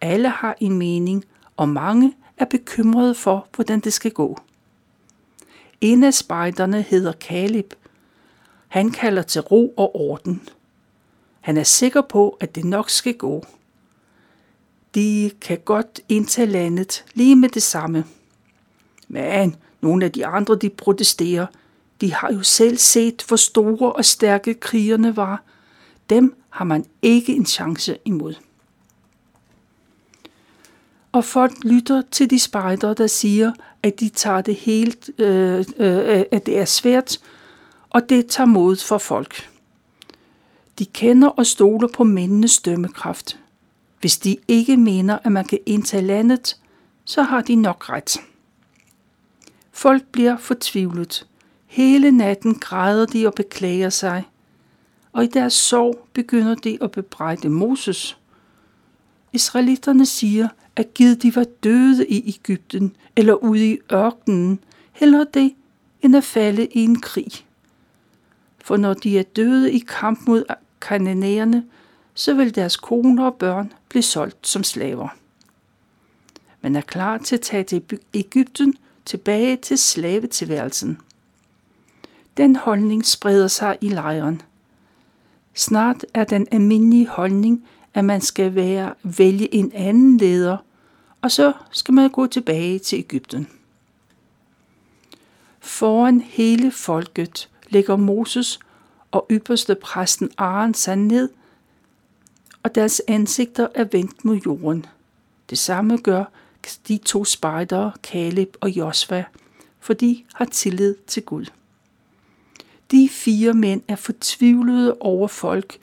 Alle 0.01 0.29
har 0.29 0.57
en 0.61 0.79
mening, 0.79 1.25
og 1.57 1.69
mange 1.69 2.17
er 2.37 2.45
bekymrede 2.45 3.15
for, 3.15 3.49
hvordan 3.55 3.81
det 3.81 3.93
skal 3.93 4.11
gå. 4.11 4.39
En 5.81 6.05
af 6.05 6.15
spejderne 6.15 6.83
hedder 6.83 7.13
Kalib. 7.13 7.75
Han 8.69 8.91
kalder 8.91 9.23
til 9.23 9.41
ro 9.41 9.75
og 9.77 9.97
orden. 9.97 10.49
Han 11.41 11.57
er 11.57 11.63
sikker 11.63 12.01
på, 12.01 12.37
at 12.41 12.55
det 12.55 12.65
nok 12.65 12.91
skal 12.91 13.15
gå. 13.15 13.47
De 14.95 15.31
kan 15.41 15.59
godt 15.65 16.01
indtage 16.09 16.47
landet 16.47 17.05
lige 17.15 17.37
med 17.37 17.49
det 17.49 17.63
samme. 17.63 18.05
Men 19.09 19.57
nogle 19.81 20.05
af 20.05 20.13
de 20.13 20.27
andre, 20.27 20.57
de 20.57 20.71
protesterer. 20.71 21.47
De 22.01 22.13
har 22.15 22.33
jo 22.33 22.43
selv 22.43 22.77
set, 22.77 23.25
hvor 23.29 23.37
store 23.37 23.93
og 23.93 24.05
stærke 24.05 24.55
krigerne 24.55 25.17
var. 25.17 25.43
Dem 26.11 26.37
har 26.51 26.65
man 26.65 26.85
ikke 27.03 27.37
en 27.37 27.47
chance 27.47 27.99
imod. 28.05 28.35
Og 31.13 31.25
folk 31.25 31.65
lytter 31.65 32.03
til 32.11 32.31
de 32.31 32.39
spejdere, 32.39 32.95
der 32.95 33.07
siger, 33.07 33.53
at 33.83 34.01
de 34.01 34.09
tager 34.09 34.41
det 34.41 34.55
helt, 34.55 35.11
øh, 35.19 35.65
øh, 35.77 36.19
øh, 36.19 36.25
at 36.31 36.47
det 36.47 36.59
er 36.59 36.65
svært, 36.65 37.19
og 37.91 38.09
det 38.09 38.27
tager 38.27 38.47
mod 38.47 38.77
for 38.77 38.99
folk. 38.99 39.49
De 40.79 40.87
kender 40.87 41.29
og 41.29 41.47
stoler 41.47 41.89
på 41.89 42.05
mændenes 42.05 42.59
dømmekraft. 42.59 43.39
Hvis 44.01 44.19
de 44.19 44.37
ikke 44.49 44.77
mener, 44.77 45.19
at 45.25 45.33
man 45.33 45.45
kan 45.45 45.59
indtage 45.67 46.03
landet, 46.03 46.57
så 47.05 47.23
har 47.23 47.41
de 47.41 47.55
nok 47.55 47.91
ret. 47.91 48.17
Folk 49.73 50.03
bliver 50.13 50.37
fortvivlet. 50.37 51.27
Hele 51.79 52.11
natten 52.11 52.55
græder 52.55 53.07
de 53.07 53.27
og 53.27 53.35
beklager 53.35 53.91
sig. 53.91 54.29
Og 55.13 55.25
i 55.25 55.27
deres 55.27 55.53
sorg 55.53 56.09
begynder 56.13 56.55
de 56.55 56.79
at 56.81 56.91
bebrejde 56.91 57.49
Moses. 57.49 58.19
Israelitterne 59.33 60.07
siger, 60.07 60.49
at 60.77 60.95
Gid 60.95 61.17
de 61.17 61.37
var 61.37 61.45
døde 61.63 62.07
i 62.09 62.29
Ægypten 62.29 62.97
eller 63.17 63.35
ude 63.35 63.73
i 63.73 63.79
ørkenen, 63.93 64.61
heller 64.93 65.25
det 65.25 65.55
end 66.03 66.17
at 66.17 66.25
falde 66.25 66.67
i 66.67 66.85
en 66.85 67.01
krig. 67.01 67.47
For 68.59 68.77
når 68.77 68.95
de 68.95 69.19
er 69.19 69.23
døde 69.23 69.73
i 69.73 69.79
kamp 69.79 70.27
mod 70.27 70.45
kananæerne, 70.81 71.65
så 72.15 72.35
vil 72.35 72.55
deres 72.55 72.77
koner 72.77 73.25
og 73.25 73.35
børn 73.35 73.73
blive 73.89 74.03
solgt 74.03 74.47
som 74.47 74.65
slaver. 74.65 75.09
Man 76.61 76.77
er 76.77 76.81
klar 76.81 77.19
til 77.19 77.37
at 77.37 77.41
tage 77.41 77.65
til 77.65 77.83
Ægypten 78.15 78.75
tilbage 79.05 79.57
til 79.57 79.79
slavetilværelsen. 79.79 80.99
Den 82.39 82.57
holdning 82.57 83.07
spreder 83.07 83.49
sig 83.49 83.79
i 83.81 83.89
lejren. 83.89 84.43
Snart 85.55 86.05
er 86.15 86.25
den 86.25 86.47
almindelige 86.51 87.09
holdning, 87.09 87.67
at 87.95 88.05
man 88.05 88.21
skal 88.21 88.55
være, 88.55 88.95
vælge 89.03 89.55
en 89.55 89.73
anden 89.75 90.17
leder, 90.17 90.57
og 91.23 91.31
så 91.31 91.53
skal 91.71 91.95
man 91.95 92.11
gå 92.11 92.27
tilbage 92.27 92.79
til 92.79 92.99
Ægypten. 92.99 93.49
Foran 95.61 96.21
hele 96.21 96.71
folket 96.71 97.49
lægger 97.69 97.97
Moses 97.97 98.59
og 99.11 99.27
ypperste 99.31 99.75
præsten 99.75 100.31
Aaron 100.39 100.75
sig 100.75 100.97
ned, 100.97 101.31
og 102.63 102.75
deres 102.75 103.03
ansigter 103.09 103.69
er 103.75 103.85
vendt 103.85 104.25
mod 104.25 104.37
jorden. 104.37 104.87
Det 105.51 105.59
samme 105.59 105.97
gør 105.97 106.25
de 106.89 106.97
to 106.97 107.25
spejdere, 107.25 107.93
Kaleb 108.03 108.57
og 108.61 108.71
Josva, 108.71 109.25
for 109.81 109.95
de 109.95 110.25
har 110.35 110.45
tillid 110.45 110.95
til 111.07 111.23
Gud. 111.23 111.47
De 112.91 113.09
fire 113.09 113.55
mænd 113.55 113.83
er 113.89 113.97
fortvivlede 113.97 114.97
over 115.01 115.29
folk, 115.29 115.79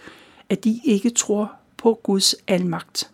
at 0.50 0.64
de 0.64 0.82
ikke 0.84 1.10
tror 1.10 1.52
på 1.78 2.00
Guds 2.04 2.36
almagt. 2.48 3.12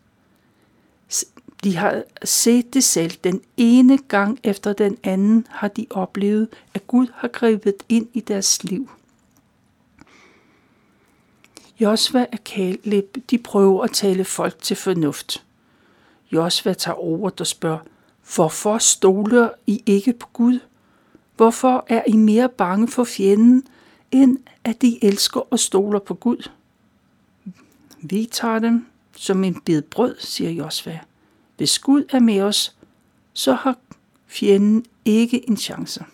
De 1.64 1.76
har 1.76 2.04
set 2.24 2.74
det 2.74 2.84
selv. 2.84 3.12
Den 3.24 3.42
ene 3.58 3.98
gang 3.98 4.40
efter 4.44 4.74
den 4.74 4.98
anden 5.04 5.48
har 5.50 5.68
de 5.68 5.88
oplevet, 5.90 6.48
at 6.74 6.88
Gud 6.88 7.08
har 7.16 7.28
grebet 7.28 7.76
ind 7.90 8.08
i 8.14 8.20
deres 8.20 8.64
liv. 8.64 8.90
Josva 11.80 12.26
og 12.34 12.44
Kaleb, 12.44 13.18
de 13.30 13.38
prøver 13.38 13.84
at 13.84 13.92
tale 13.92 14.26
folk 14.26 14.62
til 14.62 14.76
fornuft. 14.76 15.44
Josva 16.32 16.74
tager 16.74 16.96
over 16.96 17.30
og 17.40 17.48
spørger, 17.48 17.80
hvorfor 18.36 18.78
stoler 18.78 19.50
I 19.68 19.84
ikke 19.86 20.14
på 20.14 20.28
Gud? 20.34 20.60
Hvorfor 21.36 21.86
er 21.88 22.04
I 22.08 22.16
mere 22.16 22.50
bange 22.50 22.88
for 22.88 23.04
fjenden, 23.04 23.68
end 24.12 24.38
at 24.64 24.82
de 24.82 25.04
elsker 25.04 25.54
og 25.54 25.60
stoler 25.60 26.00
på 26.00 26.14
Gud? 26.14 26.50
Vi 28.02 28.30
tager 28.32 28.60
dem 28.60 28.86
som 29.16 29.44
en 29.44 29.62
bid 29.62 29.82
brød, 29.82 30.16
siger 30.20 30.52
Josva. 30.52 31.00
Hvis 31.58 31.80
Gud 31.80 32.04
er 32.10 32.20
med 32.20 32.42
os, 32.42 32.76
så 33.34 33.54
har 33.54 33.78
fjenden 34.28 34.86
ikke 35.06 35.50
en 35.50 35.58
chance. 35.58 36.06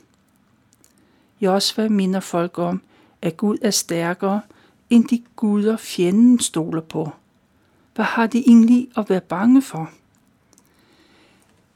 Josva 1.42 1.89
minder 1.89 2.20
folk 2.20 2.60
om, 2.60 2.82
at 3.22 3.38
Gud 3.38 3.58
er 3.62 3.72
stærkere 3.72 4.42
end 4.89 5.06
de 5.06 5.24
guder 5.36 5.77
fjenden 5.77 6.39
stoler 6.39 6.82
på. 6.82 7.12
Hvad 7.96 8.06
har 8.06 8.27
de 8.27 8.38
egentlig 8.38 8.89
at 8.98 9.10
være 9.10 9.22
bange 9.22 9.62
for? 9.62 9.92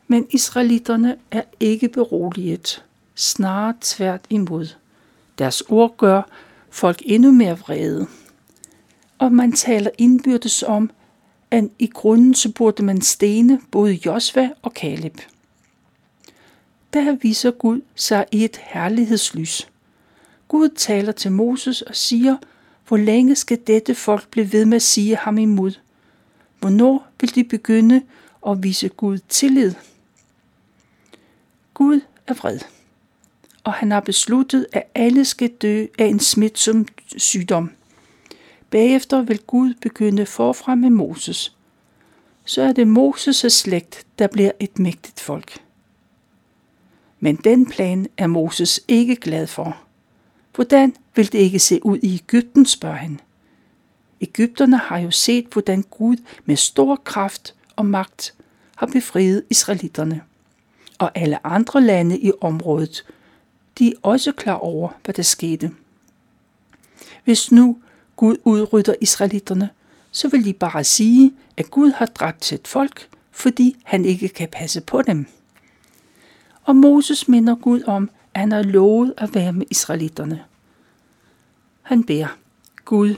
Men 0.07 0.27
israelitterne 0.29 1.17
er 1.31 1.43
ikke 1.59 1.89
beroliget, 1.89 2.85
snarere 3.15 3.73
tvært 3.81 4.25
imod. 4.29 4.75
Deres 5.41 5.61
ord 5.61 5.97
gør 5.97 6.21
folk 6.69 7.01
endnu 7.05 7.31
mere 7.31 7.57
vrede. 7.59 8.07
Og 9.17 9.31
man 9.31 9.51
taler 9.51 9.89
indbyrdes 9.97 10.63
om, 10.63 10.91
at 11.51 11.63
i 11.79 11.87
grunden 11.87 12.33
så 12.33 12.51
burde 12.51 12.83
man 12.83 13.01
stene 13.01 13.61
både 13.71 13.99
Josva 14.05 14.49
og 14.61 14.73
Kaleb. 14.73 15.17
Der 16.93 17.15
viser 17.15 17.51
Gud 17.51 17.81
sig 17.95 18.25
i 18.31 18.45
et 18.45 18.57
herlighedslys. 18.63 19.69
Gud 20.47 20.69
taler 20.69 21.11
til 21.11 21.31
Moses 21.31 21.81
og 21.81 21.95
siger, 21.95 22.37
hvor 22.87 22.97
længe 22.97 23.35
skal 23.35 23.59
dette 23.67 23.95
folk 23.95 24.27
blive 24.29 24.53
ved 24.53 24.65
med 24.65 24.75
at 24.75 24.81
sige 24.81 25.15
ham 25.15 25.37
imod? 25.37 25.71
Hvornår 26.59 27.07
vil 27.21 27.35
de 27.35 27.43
begynde 27.43 28.01
at 28.47 28.63
vise 28.63 28.89
Gud 28.89 29.17
tillid? 29.29 29.73
Gud 31.73 32.01
er 32.27 32.33
vred, 32.33 32.59
og 33.63 33.73
han 33.73 33.91
har 33.91 33.99
besluttet, 33.99 34.65
at 34.73 34.83
alle 34.95 35.25
skal 35.25 35.49
dø 35.49 35.85
af 35.99 36.05
en 36.05 36.19
smitsom 36.19 36.87
sygdom– 37.17 37.71
Bagefter 38.71 39.21
vil 39.21 39.39
Gud 39.39 39.73
begynde 39.81 40.25
forfra 40.25 40.75
med 40.75 40.89
Moses. 40.89 41.55
Så 42.45 42.61
er 42.61 42.71
det 42.71 42.85
Moses' 42.97 43.49
slægt, 43.49 44.05
der 44.19 44.27
bliver 44.27 44.51
et 44.59 44.79
mægtigt 44.79 45.19
folk. 45.19 45.59
Men 47.19 47.35
den 47.35 47.65
plan 47.65 48.07
er 48.17 48.27
Moses 48.27 48.81
ikke 48.87 49.15
glad 49.15 49.47
for. 49.47 49.77
Hvordan 50.55 50.95
vil 51.15 51.31
det 51.31 51.39
ikke 51.39 51.59
se 51.59 51.85
ud 51.85 51.99
i 52.03 52.15
Ægypten, 52.15 52.65
spørger 52.65 52.95
han. 52.95 53.19
Ægypterne 54.21 54.77
har 54.77 54.97
jo 54.97 55.11
set, 55.11 55.47
hvordan 55.53 55.83
Gud 55.83 56.15
med 56.45 56.55
stor 56.55 56.95
kraft 56.95 57.55
og 57.75 57.85
magt 57.85 58.33
har 58.75 58.87
befriet 58.87 59.43
israelitterne. 59.49 60.21
Og 60.99 61.11
alle 61.15 61.47
andre 61.47 61.81
lande 61.81 62.19
i 62.19 62.31
området, 62.41 63.05
de 63.81 63.87
er 63.87 63.93
også 64.01 64.31
klar 64.31 64.53
over, 64.53 64.89
hvad 65.03 65.13
der 65.13 65.23
skete. 65.23 65.71
Hvis 67.23 67.51
nu 67.51 67.77
Gud 68.15 68.37
udrydder 68.43 68.95
israelitterne, 69.01 69.69
så 70.11 70.29
vil 70.29 70.45
de 70.45 70.53
bare 70.53 70.83
sige, 70.83 71.33
at 71.57 71.71
Gud 71.71 71.91
har 71.91 72.05
dræbt 72.05 72.45
sit 72.45 72.67
folk, 72.67 73.09
fordi 73.31 73.75
han 73.83 74.05
ikke 74.05 74.29
kan 74.29 74.49
passe 74.51 74.81
på 74.81 75.01
dem. 75.01 75.25
Og 76.63 76.75
Moses 76.75 77.27
minder 77.27 77.55
Gud 77.55 77.83
om, 77.83 78.09
at 78.33 78.39
han 78.39 78.51
har 78.51 78.63
lovet 78.63 79.13
at 79.17 79.35
være 79.35 79.53
med 79.53 79.65
israelitterne. 79.69 80.43
Han 81.81 82.03
beder, 82.03 82.37
Gud, 82.85 83.15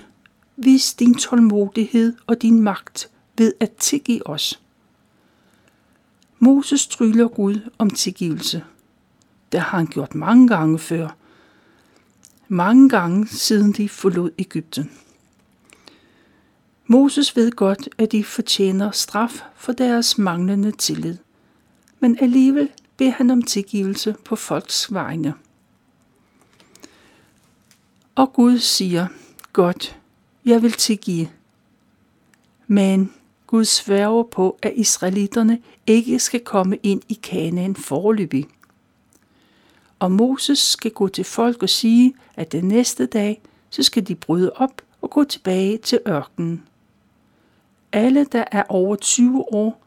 vis 0.57 0.93
din 0.93 1.15
tålmodighed 1.15 2.13
og 2.27 2.41
din 2.41 2.61
magt 2.61 3.09
ved 3.37 3.53
at 3.59 3.71
tilgive 3.71 4.27
os. 4.27 4.61
Moses 6.39 6.87
tryller 6.87 7.27
Gud 7.27 7.69
om 7.77 7.89
tilgivelse. 7.89 8.63
Det 9.53 9.61
har 9.61 9.77
han 9.77 9.87
gjort 9.87 10.15
mange 10.15 10.47
gange 10.47 10.79
før. 10.79 11.15
Mange 12.47 12.89
gange 12.89 13.27
siden 13.27 13.71
de 13.71 13.89
forlod 13.89 14.31
Ægypten. 14.37 14.91
Moses 16.87 17.35
ved 17.35 17.51
godt, 17.51 17.89
at 17.97 18.11
de 18.11 18.23
fortjener 18.23 18.91
straf 18.91 19.43
for 19.55 19.71
deres 19.71 20.17
manglende 20.17 20.71
tillid, 20.71 21.17
men 21.99 22.17
alligevel 22.21 22.69
beder 22.97 23.11
han 23.11 23.29
om 23.29 23.41
tilgivelse 23.41 24.15
på 24.25 24.35
folks 24.35 24.93
vegne. 24.93 25.33
Og 28.15 28.33
Gud 28.33 28.57
siger, 28.57 29.07
godt, 29.53 29.99
jeg 30.45 30.61
vil 30.61 30.71
tilgive. 30.71 31.29
Men 32.67 33.13
Gud 33.47 33.65
sværger 33.65 34.23
på, 34.23 34.59
at 34.61 34.73
israelitterne 34.75 35.61
ikke 35.87 36.19
skal 36.19 36.39
komme 36.39 36.77
ind 36.83 37.01
i 37.09 37.19
Kanaan 37.23 37.75
forløbig. 37.75 38.47
Og 40.03 40.11
Moses 40.11 40.59
skal 40.59 40.91
gå 40.91 41.07
til 41.07 41.23
folk 41.23 41.63
og 41.63 41.69
sige, 41.69 42.13
at 42.35 42.51
den 42.51 42.67
næste 42.67 43.05
dag, 43.05 43.41
så 43.69 43.83
skal 43.83 44.07
de 44.07 44.15
bryde 44.15 44.51
op 44.55 44.81
og 45.01 45.09
gå 45.09 45.23
tilbage 45.23 45.77
til 45.77 45.99
ørkenen. 46.07 46.63
Alle, 47.91 48.25
der 48.31 48.43
er 48.51 48.63
over 48.69 48.95
20 48.95 49.53
år, 49.53 49.83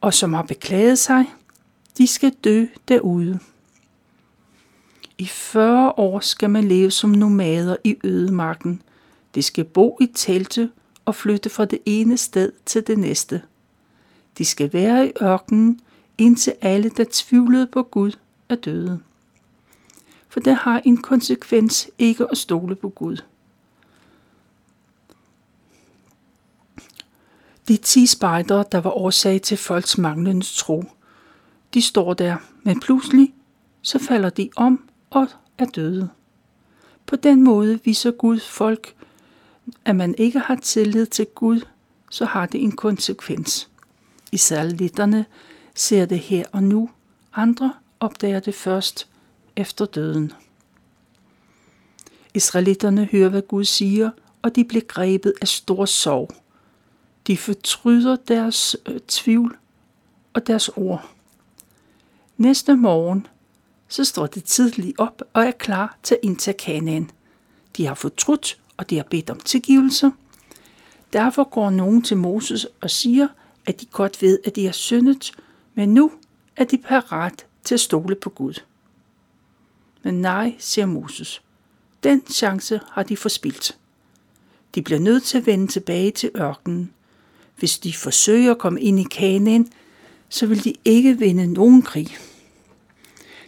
og 0.00 0.14
som 0.14 0.32
har 0.32 0.42
beklaget 0.42 0.98
sig, 0.98 1.24
de 1.98 2.06
skal 2.06 2.30
dø 2.44 2.66
derude. 2.88 3.38
I 5.18 5.26
40 5.26 5.92
år 5.96 6.20
skal 6.20 6.50
man 6.50 6.64
leve 6.64 6.90
som 6.90 7.10
nomader 7.10 7.76
i 7.84 7.96
ødemarken. 8.04 8.82
De 9.34 9.42
skal 9.42 9.64
bo 9.64 9.98
i 10.00 10.06
telte 10.14 10.70
og 11.04 11.14
flytte 11.14 11.50
fra 11.50 11.64
det 11.64 11.78
ene 11.86 12.16
sted 12.16 12.52
til 12.66 12.86
det 12.86 12.98
næste. 12.98 13.42
De 14.38 14.44
skal 14.44 14.72
være 14.72 15.08
i 15.08 15.12
ørkenen, 15.22 15.80
indtil 16.18 16.54
alle, 16.60 16.88
der 16.88 17.04
tvivlede 17.10 17.66
på 17.66 17.82
Gud, 17.82 18.12
er 18.48 18.54
døde. 18.54 19.00
For 20.28 20.40
det 20.40 20.56
har 20.56 20.82
en 20.84 20.96
konsekvens 20.96 21.90
ikke 21.98 22.26
at 22.30 22.38
stole 22.38 22.74
på 22.74 22.88
Gud. 22.88 23.16
De 27.68 27.76
ti 27.76 28.06
spejdere, 28.06 28.64
der 28.72 28.78
var 28.78 28.90
årsag 28.90 29.42
til 29.42 29.56
folks 29.56 29.98
manglende 29.98 30.46
tro, 30.46 30.84
de 31.74 31.82
står 31.82 32.14
der, 32.14 32.36
men 32.62 32.80
pludselig 32.80 33.34
så 33.82 33.98
falder 33.98 34.30
de 34.30 34.50
om 34.56 34.88
og 35.10 35.28
er 35.58 35.64
døde. 35.64 36.08
På 37.06 37.16
den 37.16 37.44
måde 37.44 37.80
viser 37.84 38.10
Gud 38.10 38.40
folk, 38.40 38.94
at 39.84 39.96
man 39.96 40.14
ikke 40.18 40.38
har 40.38 40.56
tillid 40.56 41.06
til 41.06 41.26
Gud, 41.34 41.60
så 42.10 42.24
har 42.24 42.46
det 42.46 42.62
en 42.62 42.76
konsekvens. 42.76 43.70
Israelitterne 44.32 45.24
ser 45.74 46.06
det 46.06 46.18
her 46.18 46.44
og 46.52 46.62
nu, 46.62 46.90
andre 47.34 47.72
opdager 48.02 48.40
det 48.40 48.54
først 48.54 49.08
efter 49.56 49.86
døden. 49.86 50.32
Israelitterne 52.34 53.04
hører, 53.04 53.28
hvad 53.28 53.42
Gud 53.42 53.64
siger, 53.64 54.10
og 54.42 54.56
de 54.56 54.64
bliver 54.64 54.84
grebet 54.88 55.34
af 55.40 55.48
stor 55.48 55.84
sorg. 55.84 56.30
De 57.26 57.36
fortryder 57.36 58.16
deres 58.16 58.76
øh, 58.86 59.00
tvivl 59.08 59.56
og 60.34 60.46
deres 60.46 60.68
ord. 60.68 61.10
Næste 62.36 62.76
morgen, 62.76 63.26
så 63.88 64.04
står 64.04 64.26
de 64.26 64.40
tidligt 64.40 64.98
op 64.98 65.22
og 65.32 65.42
er 65.42 65.50
klar 65.50 65.98
til 66.02 66.14
at 66.14 66.20
indtage 66.22 66.58
Kanaan. 66.58 67.10
De 67.76 67.86
har 67.86 67.94
fortrudt, 67.94 68.58
og 68.76 68.90
de 68.90 68.96
har 68.96 69.06
bedt 69.10 69.30
om 69.30 69.40
tilgivelse. 69.40 70.10
Derfor 71.12 71.44
går 71.44 71.70
nogen 71.70 72.02
til 72.02 72.16
Moses 72.16 72.66
og 72.80 72.90
siger, 72.90 73.28
at 73.66 73.80
de 73.80 73.86
godt 73.86 74.22
ved, 74.22 74.38
at 74.44 74.56
de 74.56 74.64
har 74.64 74.72
syndet, 74.72 75.32
men 75.74 75.94
nu 75.94 76.12
er 76.56 76.64
de 76.64 76.78
parat 76.78 77.46
til 77.64 77.74
at 77.74 77.80
stole 77.80 78.14
på 78.14 78.30
Gud. 78.30 78.54
Men 80.02 80.14
nej, 80.14 80.54
siger 80.58 80.86
Moses. 80.86 81.42
Den 82.02 82.22
chance 82.30 82.80
har 82.90 83.02
de 83.02 83.16
forspildt. 83.16 83.78
De 84.74 84.82
bliver 84.82 85.00
nødt 85.00 85.22
til 85.22 85.38
at 85.38 85.46
vende 85.46 85.66
tilbage 85.66 86.10
til 86.10 86.30
ørkenen. 86.36 86.92
Hvis 87.56 87.78
de 87.78 87.92
forsøger 87.92 88.50
at 88.50 88.58
komme 88.58 88.80
ind 88.80 89.00
i 89.00 89.06
Kanaan, 89.10 89.68
så 90.28 90.46
vil 90.46 90.64
de 90.64 90.74
ikke 90.84 91.18
vinde 91.18 91.46
nogen 91.46 91.82
krig. 91.82 92.16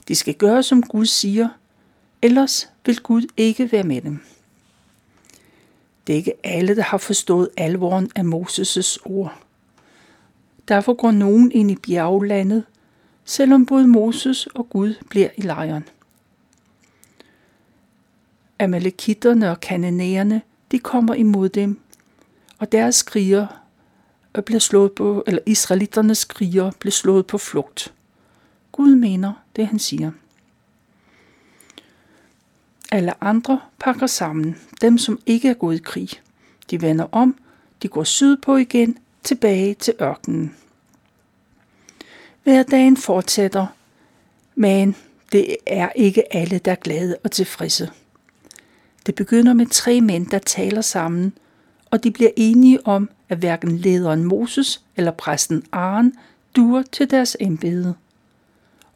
De 0.09 0.15
skal 0.15 0.35
gøre, 0.35 0.63
som 0.63 0.83
Gud 0.83 1.07
siger, 1.07 1.49
ellers 2.23 2.69
vil 2.87 3.01
Gud 3.01 3.23
ikke 3.37 3.73
være 3.73 3.83
med 3.83 4.03
dem. 4.03 4.21
Det 6.07 6.13
er 6.13 6.17
ikke 6.17 6.33
alle, 6.45 6.77
der 6.77 6.83
har 6.83 6.99
forstået 6.99 7.49
alvoren 7.57 8.11
af 8.15 8.23
Moses' 8.23 8.97
ord. 9.05 9.43
Derfor 10.69 10.95
går 10.95 11.11
nogen 11.11 11.53
ind 11.53 11.71
i 11.71 11.77
bjerglandet, 11.77 12.65
selvom 13.25 13.67
både 13.67 13.87
Moses 13.87 14.47
og 14.47 14.71
Gud 14.71 14.95
bliver 15.11 15.29
i 15.37 15.41
lejren. 15.41 15.85
Amalekitterne 18.59 19.51
og 19.51 19.61
kananæerne, 19.61 20.43
de 20.71 20.79
kommer 20.79 21.15
imod 21.15 21.49
dem, 21.49 21.81
og 22.59 22.73
deres 22.73 23.03
kriger 23.03 23.47
blev 24.45 24.61
slået 24.61 24.93
på, 24.93 25.25
eller 25.27 25.41
israelitternes 25.47 26.25
kriger 26.25 26.71
blev 26.79 26.91
slået 26.91 27.27
på 27.27 27.39
flugt. 27.39 27.95
Gud 28.73 28.95
mener 28.95 29.33
det, 29.57 29.67
han 29.67 29.79
siger. 29.79 30.11
Alle 32.93 33.25
andre 33.25 33.61
pakker 33.79 34.07
sammen, 34.07 34.57
dem 34.81 34.99
som 34.99 35.19
ikke 35.27 35.49
er 35.49 35.55
gået 35.55 35.77
i 35.77 35.83
krig. 35.85 36.09
De 36.71 36.83
vender 36.83 37.07
om, 37.13 37.39
de 37.83 37.89
går 37.89 38.05
sydpå 38.05 38.57
igen, 38.57 38.99
tilbage 39.23 39.75
til 39.75 39.95
ørkenen. 40.01 40.57
Hverdagen 42.45 42.97
fortsætter, 42.97 43.67
men 44.55 44.97
det 45.33 45.57
er 45.67 45.89
ikke 45.97 46.37
alle, 46.37 46.59
der 46.59 46.73
er 46.73 46.77
glade 46.77 47.17
og 47.25 47.31
tilfredse. 47.31 47.91
Det 49.07 49.15
begynder 49.15 49.53
med 49.53 49.67
tre 49.67 50.01
mænd, 50.01 50.27
der 50.27 50.39
taler 50.39 50.81
sammen, 50.81 51.33
og 51.91 52.05
de 52.05 52.11
bliver 52.11 52.31
enige 52.37 52.87
om, 52.87 53.11
at 53.29 53.39
hverken 53.39 53.79
lederen 53.79 54.25
Moses 54.25 54.83
eller 54.97 55.11
præsten 55.11 55.65
Aaron 55.73 56.13
duer 56.57 56.83
til 56.93 57.11
deres 57.11 57.37
embede. 57.41 57.95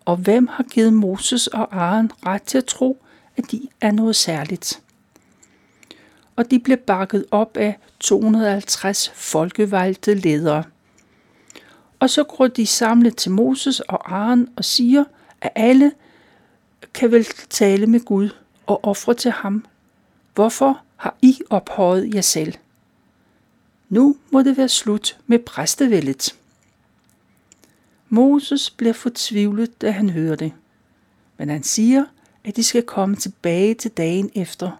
Og 0.04 0.16
hvem 0.16 0.46
har 0.46 0.64
givet 0.64 0.92
Moses 0.92 1.46
og 1.46 1.76
Aaron 1.76 2.10
ret 2.26 2.42
til 2.42 2.58
at 2.58 2.64
tro, 2.64 3.02
at 3.36 3.44
de 3.50 3.68
er 3.80 3.90
noget 3.90 4.16
særligt? 4.16 4.82
Og 6.36 6.50
de 6.50 6.58
bliver 6.58 6.78
bakket 6.86 7.24
op 7.30 7.56
af 7.56 7.78
250 8.00 9.12
folkevalgte 9.14 10.14
ledere. 10.14 10.64
Og 11.98 12.10
så 12.10 12.24
går 12.24 12.46
de 12.46 12.66
samlet 12.66 13.16
til 13.16 13.30
Moses 13.30 13.80
og 13.80 14.12
Aaron 14.12 14.48
og 14.56 14.64
siger, 14.64 15.04
at 15.40 15.50
alle 15.54 15.92
kan 16.94 17.10
vel 17.10 17.24
tale 17.50 17.86
med 17.86 18.00
Gud 18.00 18.30
og 18.66 18.84
ofre 18.84 19.14
til 19.14 19.30
ham. 19.30 19.64
Hvorfor 20.34 20.80
har 20.96 21.16
I 21.22 21.40
ophøjet 21.50 22.14
jer 22.14 22.20
selv? 22.20 22.54
Nu 23.88 24.16
må 24.30 24.42
det 24.42 24.56
være 24.56 24.68
slut 24.68 25.18
med 25.26 25.38
præstevældet. 25.38 26.34
Moses 28.08 28.70
bliver 28.70 28.92
fortvivlet, 28.92 29.82
da 29.82 29.90
han 29.90 30.10
hører 30.10 30.36
det. 30.36 30.52
Men 31.36 31.48
han 31.48 31.62
siger, 31.62 32.04
at 32.44 32.56
de 32.56 32.62
skal 32.62 32.82
komme 32.82 33.16
tilbage 33.16 33.74
til 33.74 33.90
dagen 33.90 34.30
efter. 34.34 34.70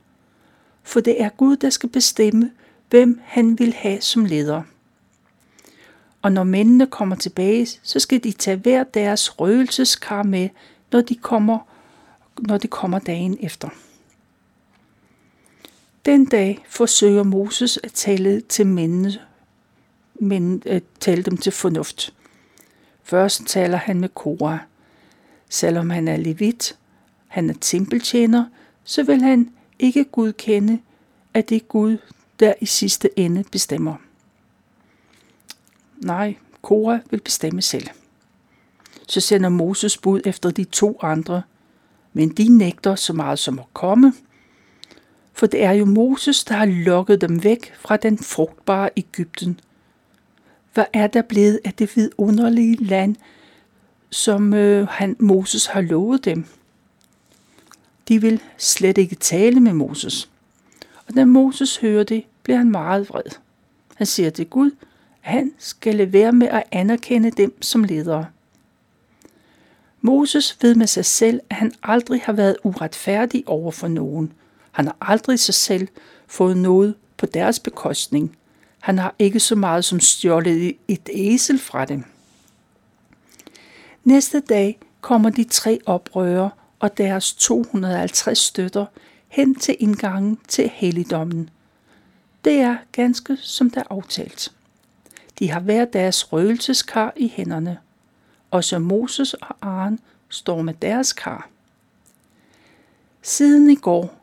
For 0.83 1.01
det 1.01 1.23
er 1.23 1.29
Gud, 1.29 1.57
der 1.57 1.71
skal 1.71 1.89
bestemme, 1.89 2.51
hvem 2.91 3.21
han 3.25 3.59
vil 3.59 3.73
have 3.73 4.01
som 4.01 4.25
leder. 4.25 4.63
Og 6.29 6.33
når 6.33 6.45
mændene 6.45 6.87
kommer 6.87 7.17
tilbage, 7.17 7.67
så 7.83 8.01
skal 8.01 8.25
de 8.25 8.33
tage 8.33 8.57
hver 8.57 8.85
deres 8.85 9.41
røgelseskar 9.41 10.23
med, 10.23 10.49
når 10.93 11.01
de 11.01 11.15
kommer, 11.15 11.59
når 12.39 12.59
de 12.59 12.69
kommer 12.69 12.99
dagen 12.99 13.39
efter. 13.41 13.69
Den 16.07 16.25
dag 16.27 16.65
forsøger 16.69 17.23
Moses 17.23 17.79
at 17.85 17.93
tale 17.93 18.41
til 18.41 18.67
mændene, 18.67 19.13
men 20.15 20.63
at 20.67 20.83
tale 21.01 21.23
dem 21.23 21.37
til 21.37 21.53
fornuft. 21.53 22.15
Først 23.03 23.47
taler 23.47 23.77
han 23.77 24.01
med 24.01 24.09
Kora. 24.09 24.59
Selvom 25.49 25.91
han 25.91 26.09
er 26.09 26.17
levit, 26.17 26.77
han 27.27 27.51
er 27.51 27.55
tempeltjener, 27.61 28.45
så 28.85 29.03
vil 29.03 29.23
han 29.23 29.51
ikke 29.79 30.05
godkende, 30.05 30.79
at 31.35 31.49
det 31.49 31.57
er 31.57 31.67
Gud, 31.69 31.99
der 32.41 32.55
i 32.61 32.67
sidste 32.67 33.19
ende 33.19 33.45
bestemmer. 33.53 34.08
Nej, 36.01 36.37
Kora 36.63 36.99
vil 37.11 37.21
bestemme 37.21 37.63
selv. 37.63 37.87
Så 39.09 39.21
sender 39.21 39.49
Moses 39.49 39.99
bud 39.99 40.21
efter 40.25 40.51
de 40.51 40.65
to 40.65 40.99
andre, 41.03 41.43
men 42.13 42.29
de 42.29 42.49
nægter 42.49 42.95
så 42.95 43.13
meget 43.13 43.39
som 43.39 43.59
at 43.59 43.65
komme, 43.73 44.13
for 45.39 45.47
det 45.47 45.63
er 45.63 45.73
jo 45.73 45.85
Moses, 45.85 46.45
der 46.45 46.55
har 46.55 46.67
lokket 46.67 47.21
dem 47.21 47.45
væk 47.45 47.73
fra 47.75 47.97
den 47.97 48.19
frugtbare 48.19 48.91
Ægypten. 48.97 49.61
Hvad 50.75 50.85
er 50.93 51.07
der 51.07 51.23
blevet 51.23 51.61
af 51.65 51.73
det 51.73 51.97
vidunderlige 51.97 52.85
land, 52.85 53.17
som 54.11 54.55
øh, 54.55 54.89
han, 54.89 55.17
Moses 55.19 55.67
har 55.67 55.81
lovet 55.81 56.25
dem? 56.25 56.45
De 58.09 58.21
vil 58.21 58.43
slet 58.57 58.99
ikke 58.99 59.15
tale 59.15 59.61
med 59.61 59.73
Moses. 59.73 60.31
Og 61.07 61.15
da 61.15 61.25
Moses 61.25 61.77
hører 61.77 62.05
det, 62.05 62.25
bliver 62.43 62.59
han 62.59 62.71
meget 62.71 63.09
vred. 63.09 63.31
Han 63.95 64.07
siger 64.07 64.31
til 64.31 64.47
Gud, 64.47 64.71
han 65.29 65.53
skal 65.59 65.95
lade 65.95 66.13
være 66.13 66.33
med 66.33 66.49
at 66.49 66.63
anerkende 66.73 67.31
dem 67.31 67.63
som 67.63 67.85
ledere. 67.85 68.27
Moses 70.01 70.59
ved 70.63 70.75
med 70.75 70.87
sig 70.87 71.05
selv, 71.05 71.41
at 71.51 71.57
han 71.57 71.73
aldrig 71.83 72.21
har 72.25 72.33
været 72.33 72.57
uretfærdig 72.63 73.45
over 73.47 73.71
for 73.71 73.89
nogen. 73.89 74.33
Han 74.71 74.85
har 74.85 74.97
aldrig 75.01 75.39
sig 75.39 75.55
selv 75.55 75.89
fået 76.27 76.57
noget 76.57 76.95
på 77.17 77.27
deres 77.27 77.61
bekostning. 77.61 78.37
Han 78.81 78.99
har 78.99 79.15
ikke 79.19 79.41
så 79.41 79.55
meget 79.55 79.85
som 79.85 80.01
stjålet 80.01 80.77
et 80.89 81.09
æsel 81.13 81.59
fra 81.59 81.85
dem. 81.85 82.05
Næste 84.05 84.41
dag 84.41 84.79
kommer 85.01 85.31
de 85.31 85.45
tre 85.45 85.79
oprører 85.87 86.51
og 86.79 86.99
deres 86.99 87.35
250 87.35 88.39
støtter 88.39 88.87
hen 89.29 89.55
til 89.55 89.77
indgangen 89.79 90.39
til 90.49 90.71
helligdommen. 90.75 91.51
Det 92.45 92.61
er 92.61 92.77
ganske 92.93 93.37
som 93.37 93.71
der 93.71 93.83
aftalt. 93.91 94.53
De 95.39 95.51
har 95.51 95.61
hver 95.61 95.85
deres 95.85 96.33
røgelseskar 96.33 97.13
i 97.17 97.29
hænderne, 97.37 97.79
og 98.51 98.65
så 98.65 98.79
Moses 98.79 99.35
og 99.35 99.57
Aaron 99.63 99.99
står 100.29 100.63
med 100.63 100.75
deres 100.75 101.13
kar. 101.13 101.49
Siden 103.23 103.71
i 103.71 103.75
går 103.75 104.15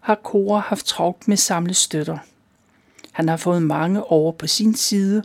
har 0.00 0.14
Kora 0.14 0.58
haft 0.58 0.86
travlt 0.86 1.28
med 1.28 1.36
samle 1.36 1.74
støtter. 1.74 2.18
Han 3.12 3.28
har 3.28 3.36
fået 3.36 3.62
mange 3.62 4.04
over 4.04 4.32
på 4.32 4.46
sin 4.46 4.74
side, 4.74 5.24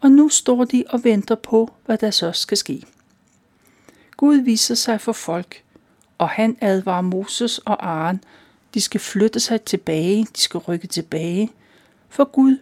og 0.00 0.10
nu 0.10 0.28
står 0.28 0.64
de 0.64 0.84
og 0.88 1.04
venter 1.04 1.34
på, 1.34 1.70
hvad 1.86 1.98
der 1.98 2.10
så 2.10 2.32
skal 2.32 2.58
ske. 2.58 2.82
Gud 4.16 4.36
viser 4.36 4.74
sig 4.74 5.00
for 5.00 5.12
folk, 5.12 5.62
og 6.18 6.28
han 6.28 6.56
advarer 6.60 7.02
Moses 7.02 7.58
og 7.58 7.86
Aaron, 7.86 8.20
de 8.74 8.80
skal 8.80 9.00
flytte 9.00 9.40
sig 9.40 9.62
tilbage, 9.62 10.26
de 10.36 10.40
skal 10.40 10.58
rykke 10.58 10.86
tilbage, 10.86 11.50
for 12.08 12.24
Gud 12.24 12.58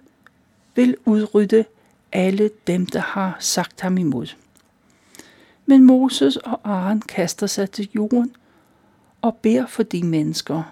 vil 0.75 0.97
udrydde 1.05 1.65
alle 2.17 2.51
dem, 2.67 2.87
der 2.87 3.01
har 3.01 3.37
sagt 3.41 3.81
ham 3.81 3.99
imod. 3.99 4.27
Men 5.67 5.85
Moses 5.85 6.37
og 6.37 6.61
Aaron 6.65 7.01
kaster 7.01 7.47
sig 7.47 7.71
til 7.71 7.89
jorden 7.95 8.37
og 9.23 9.37
beder 9.37 9.67
for 9.67 9.83
de 9.83 10.03
mennesker. 10.03 10.63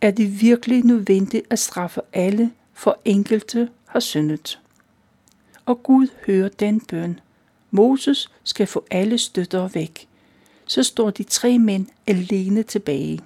Er 0.00 0.10
det 0.10 0.40
virkelig 0.40 0.84
nødvendigt 0.84 1.46
at 1.50 1.58
straffe 1.58 2.00
alle, 2.12 2.52
for 2.72 2.98
enkelte 3.04 3.68
har 3.86 4.00
syndet? 4.00 4.60
Og 5.66 5.82
Gud 5.82 6.06
hører 6.26 6.48
den 6.48 6.80
bøn. 6.80 7.20
Moses 7.70 8.30
skal 8.42 8.66
få 8.66 8.84
alle 8.90 9.18
støtter 9.18 9.68
væk. 9.68 10.08
Så 10.66 10.82
står 10.82 11.10
de 11.10 11.22
tre 11.22 11.58
mænd 11.58 11.86
alene 12.06 12.62
tilbage. 12.62 13.20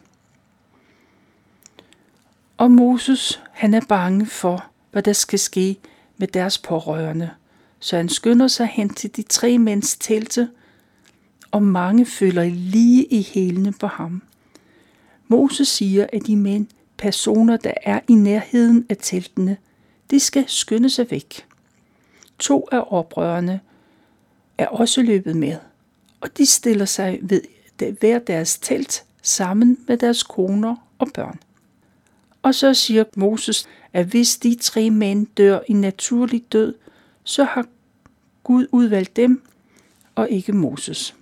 Og 2.56 2.70
Moses, 2.70 3.42
han 3.52 3.74
er 3.74 3.80
bange 3.88 4.26
for, 4.26 4.66
hvad 4.90 5.02
der 5.02 5.12
skal 5.12 5.38
ske 5.38 5.78
med 6.18 6.28
deres 6.28 6.58
pårørende, 6.58 7.30
så 7.80 7.96
han 7.96 8.08
skynder 8.08 8.48
sig 8.48 8.66
hen 8.66 8.88
til 8.88 9.16
de 9.16 9.22
tre 9.22 9.58
mænds 9.58 9.96
telte, 9.96 10.48
og 11.50 11.62
mange 11.62 12.06
følger 12.06 12.44
lige 12.44 13.04
i 13.04 13.22
hælene 13.34 13.72
på 13.72 13.86
ham. 13.86 14.22
Moses 15.28 15.68
siger, 15.68 16.06
at 16.12 16.26
de 16.26 16.36
mænd, 16.36 16.66
personer, 16.98 17.56
der 17.56 17.72
er 17.82 18.00
i 18.08 18.14
nærheden 18.14 18.86
af 18.88 18.96
teltene, 19.00 19.56
de 20.10 20.20
skal 20.20 20.44
skynde 20.46 20.90
sig 20.90 21.10
væk. 21.10 21.46
To 22.38 22.68
af 22.72 22.84
oprørerne 22.86 23.60
er 24.58 24.66
også 24.66 25.02
løbet 25.02 25.36
med, 25.36 25.56
og 26.20 26.38
de 26.38 26.46
stiller 26.46 26.84
sig 26.84 27.18
ved 27.22 27.42
hver 28.00 28.18
deres 28.18 28.58
telt 28.58 29.04
sammen 29.22 29.78
med 29.88 29.96
deres 29.96 30.22
koner 30.22 30.76
og 30.98 31.08
børn. 31.14 31.40
Og 32.48 32.54
så 32.54 32.74
siger 32.74 33.04
Moses, 33.16 33.68
at 33.92 34.06
hvis 34.06 34.36
de 34.36 34.54
tre 34.54 34.90
mænd 34.90 35.26
dør 35.26 35.60
i 35.68 35.72
naturlig 35.72 36.42
død, 36.52 36.74
så 37.24 37.44
har 37.44 37.66
Gud 38.44 38.66
udvalgt 38.72 39.16
dem 39.16 39.42
og 40.14 40.30
ikke 40.30 40.52
Moses. 40.52 41.14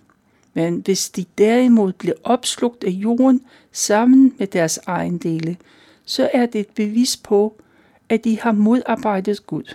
Men 0.54 0.82
hvis 0.84 1.10
de 1.10 1.24
derimod 1.38 1.92
bliver 1.92 2.14
opslugt 2.24 2.84
af 2.84 2.90
jorden 2.90 3.40
sammen 3.72 4.34
med 4.38 4.46
deres 4.46 4.78
ejendele, 4.86 5.56
så 6.04 6.30
er 6.34 6.46
det 6.46 6.60
et 6.60 6.68
bevis 6.74 7.16
på, 7.16 7.60
at 8.08 8.24
de 8.24 8.40
har 8.40 8.52
modarbejdet 8.52 9.46
Gud. 9.46 9.74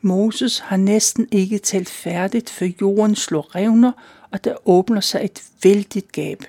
Moses 0.00 0.58
har 0.58 0.76
næsten 0.76 1.28
ikke 1.30 1.58
talt 1.58 1.88
færdigt, 1.88 2.50
før 2.50 2.68
jorden 2.80 3.14
slår 3.14 3.54
revner, 3.54 3.92
og 4.30 4.44
der 4.44 4.68
åbner 4.68 5.00
sig 5.00 5.24
et 5.24 5.42
vældigt 5.62 6.12
gab. 6.12 6.44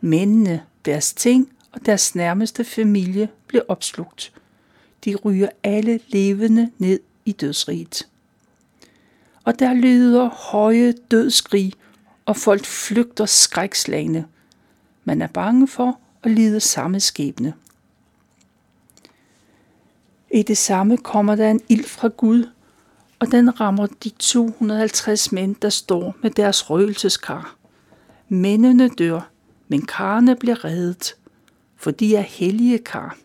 Mændene, 0.00 0.62
deres 0.84 1.14
ting 1.14 1.52
og 1.72 1.86
deres 1.86 2.14
nærmeste 2.14 2.64
familie 2.64 3.28
blev 3.46 3.62
opslugt. 3.68 4.32
De 5.04 5.16
ryger 5.16 5.48
alle 5.62 6.00
levende 6.08 6.70
ned 6.78 7.00
i 7.24 7.32
dødsriget. 7.32 8.08
Og 9.44 9.58
der 9.58 9.74
lyder 9.74 10.28
høje 10.28 10.94
dødskrig, 11.10 11.72
og 12.26 12.36
folk 12.36 12.64
flygter 12.64 13.26
skrækslagende. 13.26 14.24
Man 15.04 15.22
er 15.22 15.26
bange 15.26 15.68
for 15.68 15.98
at 16.22 16.30
lide 16.30 16.60
samme 16.60 17.00
skæbne. 17.00 17.54
I 20.30 20.42
det 20.42 20.58
samme 20.58 20.96
kommer 20.96 21.34
der 21.34 21.50
en 21.50 21.60
ild 21.68 21.84
fra 21.84 22.08
Gud, 22.08 22.48
og 23.18 23.32
den 23.32 23.60
rammer 23.60 23.86
de 24.04 24.10
250 24.18 25.32
mænd, 25.32 25.56
der 25.62 25.68
står 25.68 26.16
med 26.22 26.30
deres 26.30 26.70
røgelseskar. 26.70 27.56
Mændene 28.28 28.88
dør, 28.88 29.30
men 29.68 29.86
karne 29.86 30.36
bliver 30.36 30.64
reddet 30.64 31.14
for 31.80 31.90
de 31.90 32.16
er 32.16 32.20
hellige 32.20 32.78
kar. 32.78 33.16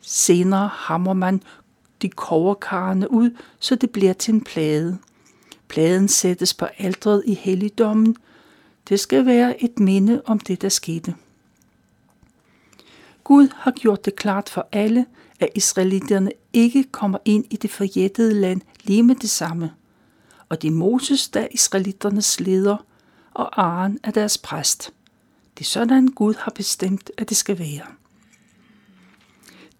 Senere 0.00 0.68
hammer 0.68 1.12
man 1.12 1.42
de 2.02 2.08
koverkarne 2.08 3.10
ud, 3.10 3.30
så 3.58 3.74
det 3.74 3.90
bliver 3.90 4.12
til 4.12 4.34
en 4.34 4.40
plade. 4.44 4.98
Pladen 5.68 6.08
sættes 6.08 6.54
på 6.54 6.66
aldret 6.78 7.22
i 7.26 7.34
helligdommen. 7.34 8.16
Det 8.88 9.00
skal 9.00 9.26
være 9.26 9.62
et 9.62 9.78
minde 9.78 10.22
om 10.26 10.38
det, 10.38 10.62
der 10.62 10.68
skete. 10.68 11.14
Gud 13.24 13.48
har 13.54 13.70
gjort 13.70 14.04
det 14.04 14.16
klart 14.16 14.48
for 14.48 14.68
alle, 14.72 15.06
at 15.40 15.48
israelitterne 15.54 16.32
ikke 16.52 16.84
kommer 16.84 17.18
ind 17.24 17.44
i 17.50 17.56
det 17.56 17.70
forjættede 17.70 18.34
land 18.34 18.60
lige 18.84 19.02
med 19.02 19.14
det 19.14 19.30
samme. 19.30 19.72
Og 20.48 20.62
det 20.62 20.68
er 20.68 20.72
Moses, 20.72 21.28
der 21.28 21.40
er 21.40 21.48
israelitternes 21.50 22.40
leder, 22.40 22.76
og 23.34 23.62
Aaron 23.62 23.98
er 24.02 24.10
deres 24.10 24.38
præst. 24.38 24.92
Det 25.58 25.64
er 25.64 25.68
sådan, 25.68 26.08
Gud 26.08 26.34
har 26.38 26.52
bestemt, 26.54 27.10
at 27.18 27.28
det 27.28 27.36
skal 27.36 27.58
være. 27.58 27.86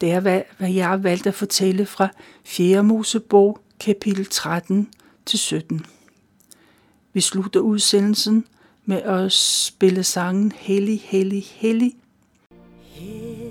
Det 0.01 0.11
er, 0.13 0.21
hvad, 0.21 0.43
hvad 0.59 0.71
jeg 0.73 0.89
har 0.89 0.97
valgt 0.97 1.27
at 1.27 1.35
fortælle 1.35 1.87
fra 1.87 2.09
4. 2.45 2.85
Mosebog, 2.85 3.61
kapitel 3.81 4.27
13 4.27 4.89
til 5.27 5.39
17. 5.39 5.87
Vi 7.13 7.21
slutter 7.21 7.61
udsendelsen 7.61 8.45
med 8.85 9.03
at 9.03 9.33
spille 9.33 10.05
sangen 10.05 10.53
Hellig, 10.53 11.01
Hellig, 11.05 11.45
Hellig 11.45 11.95
Yeah. 13.01 13.48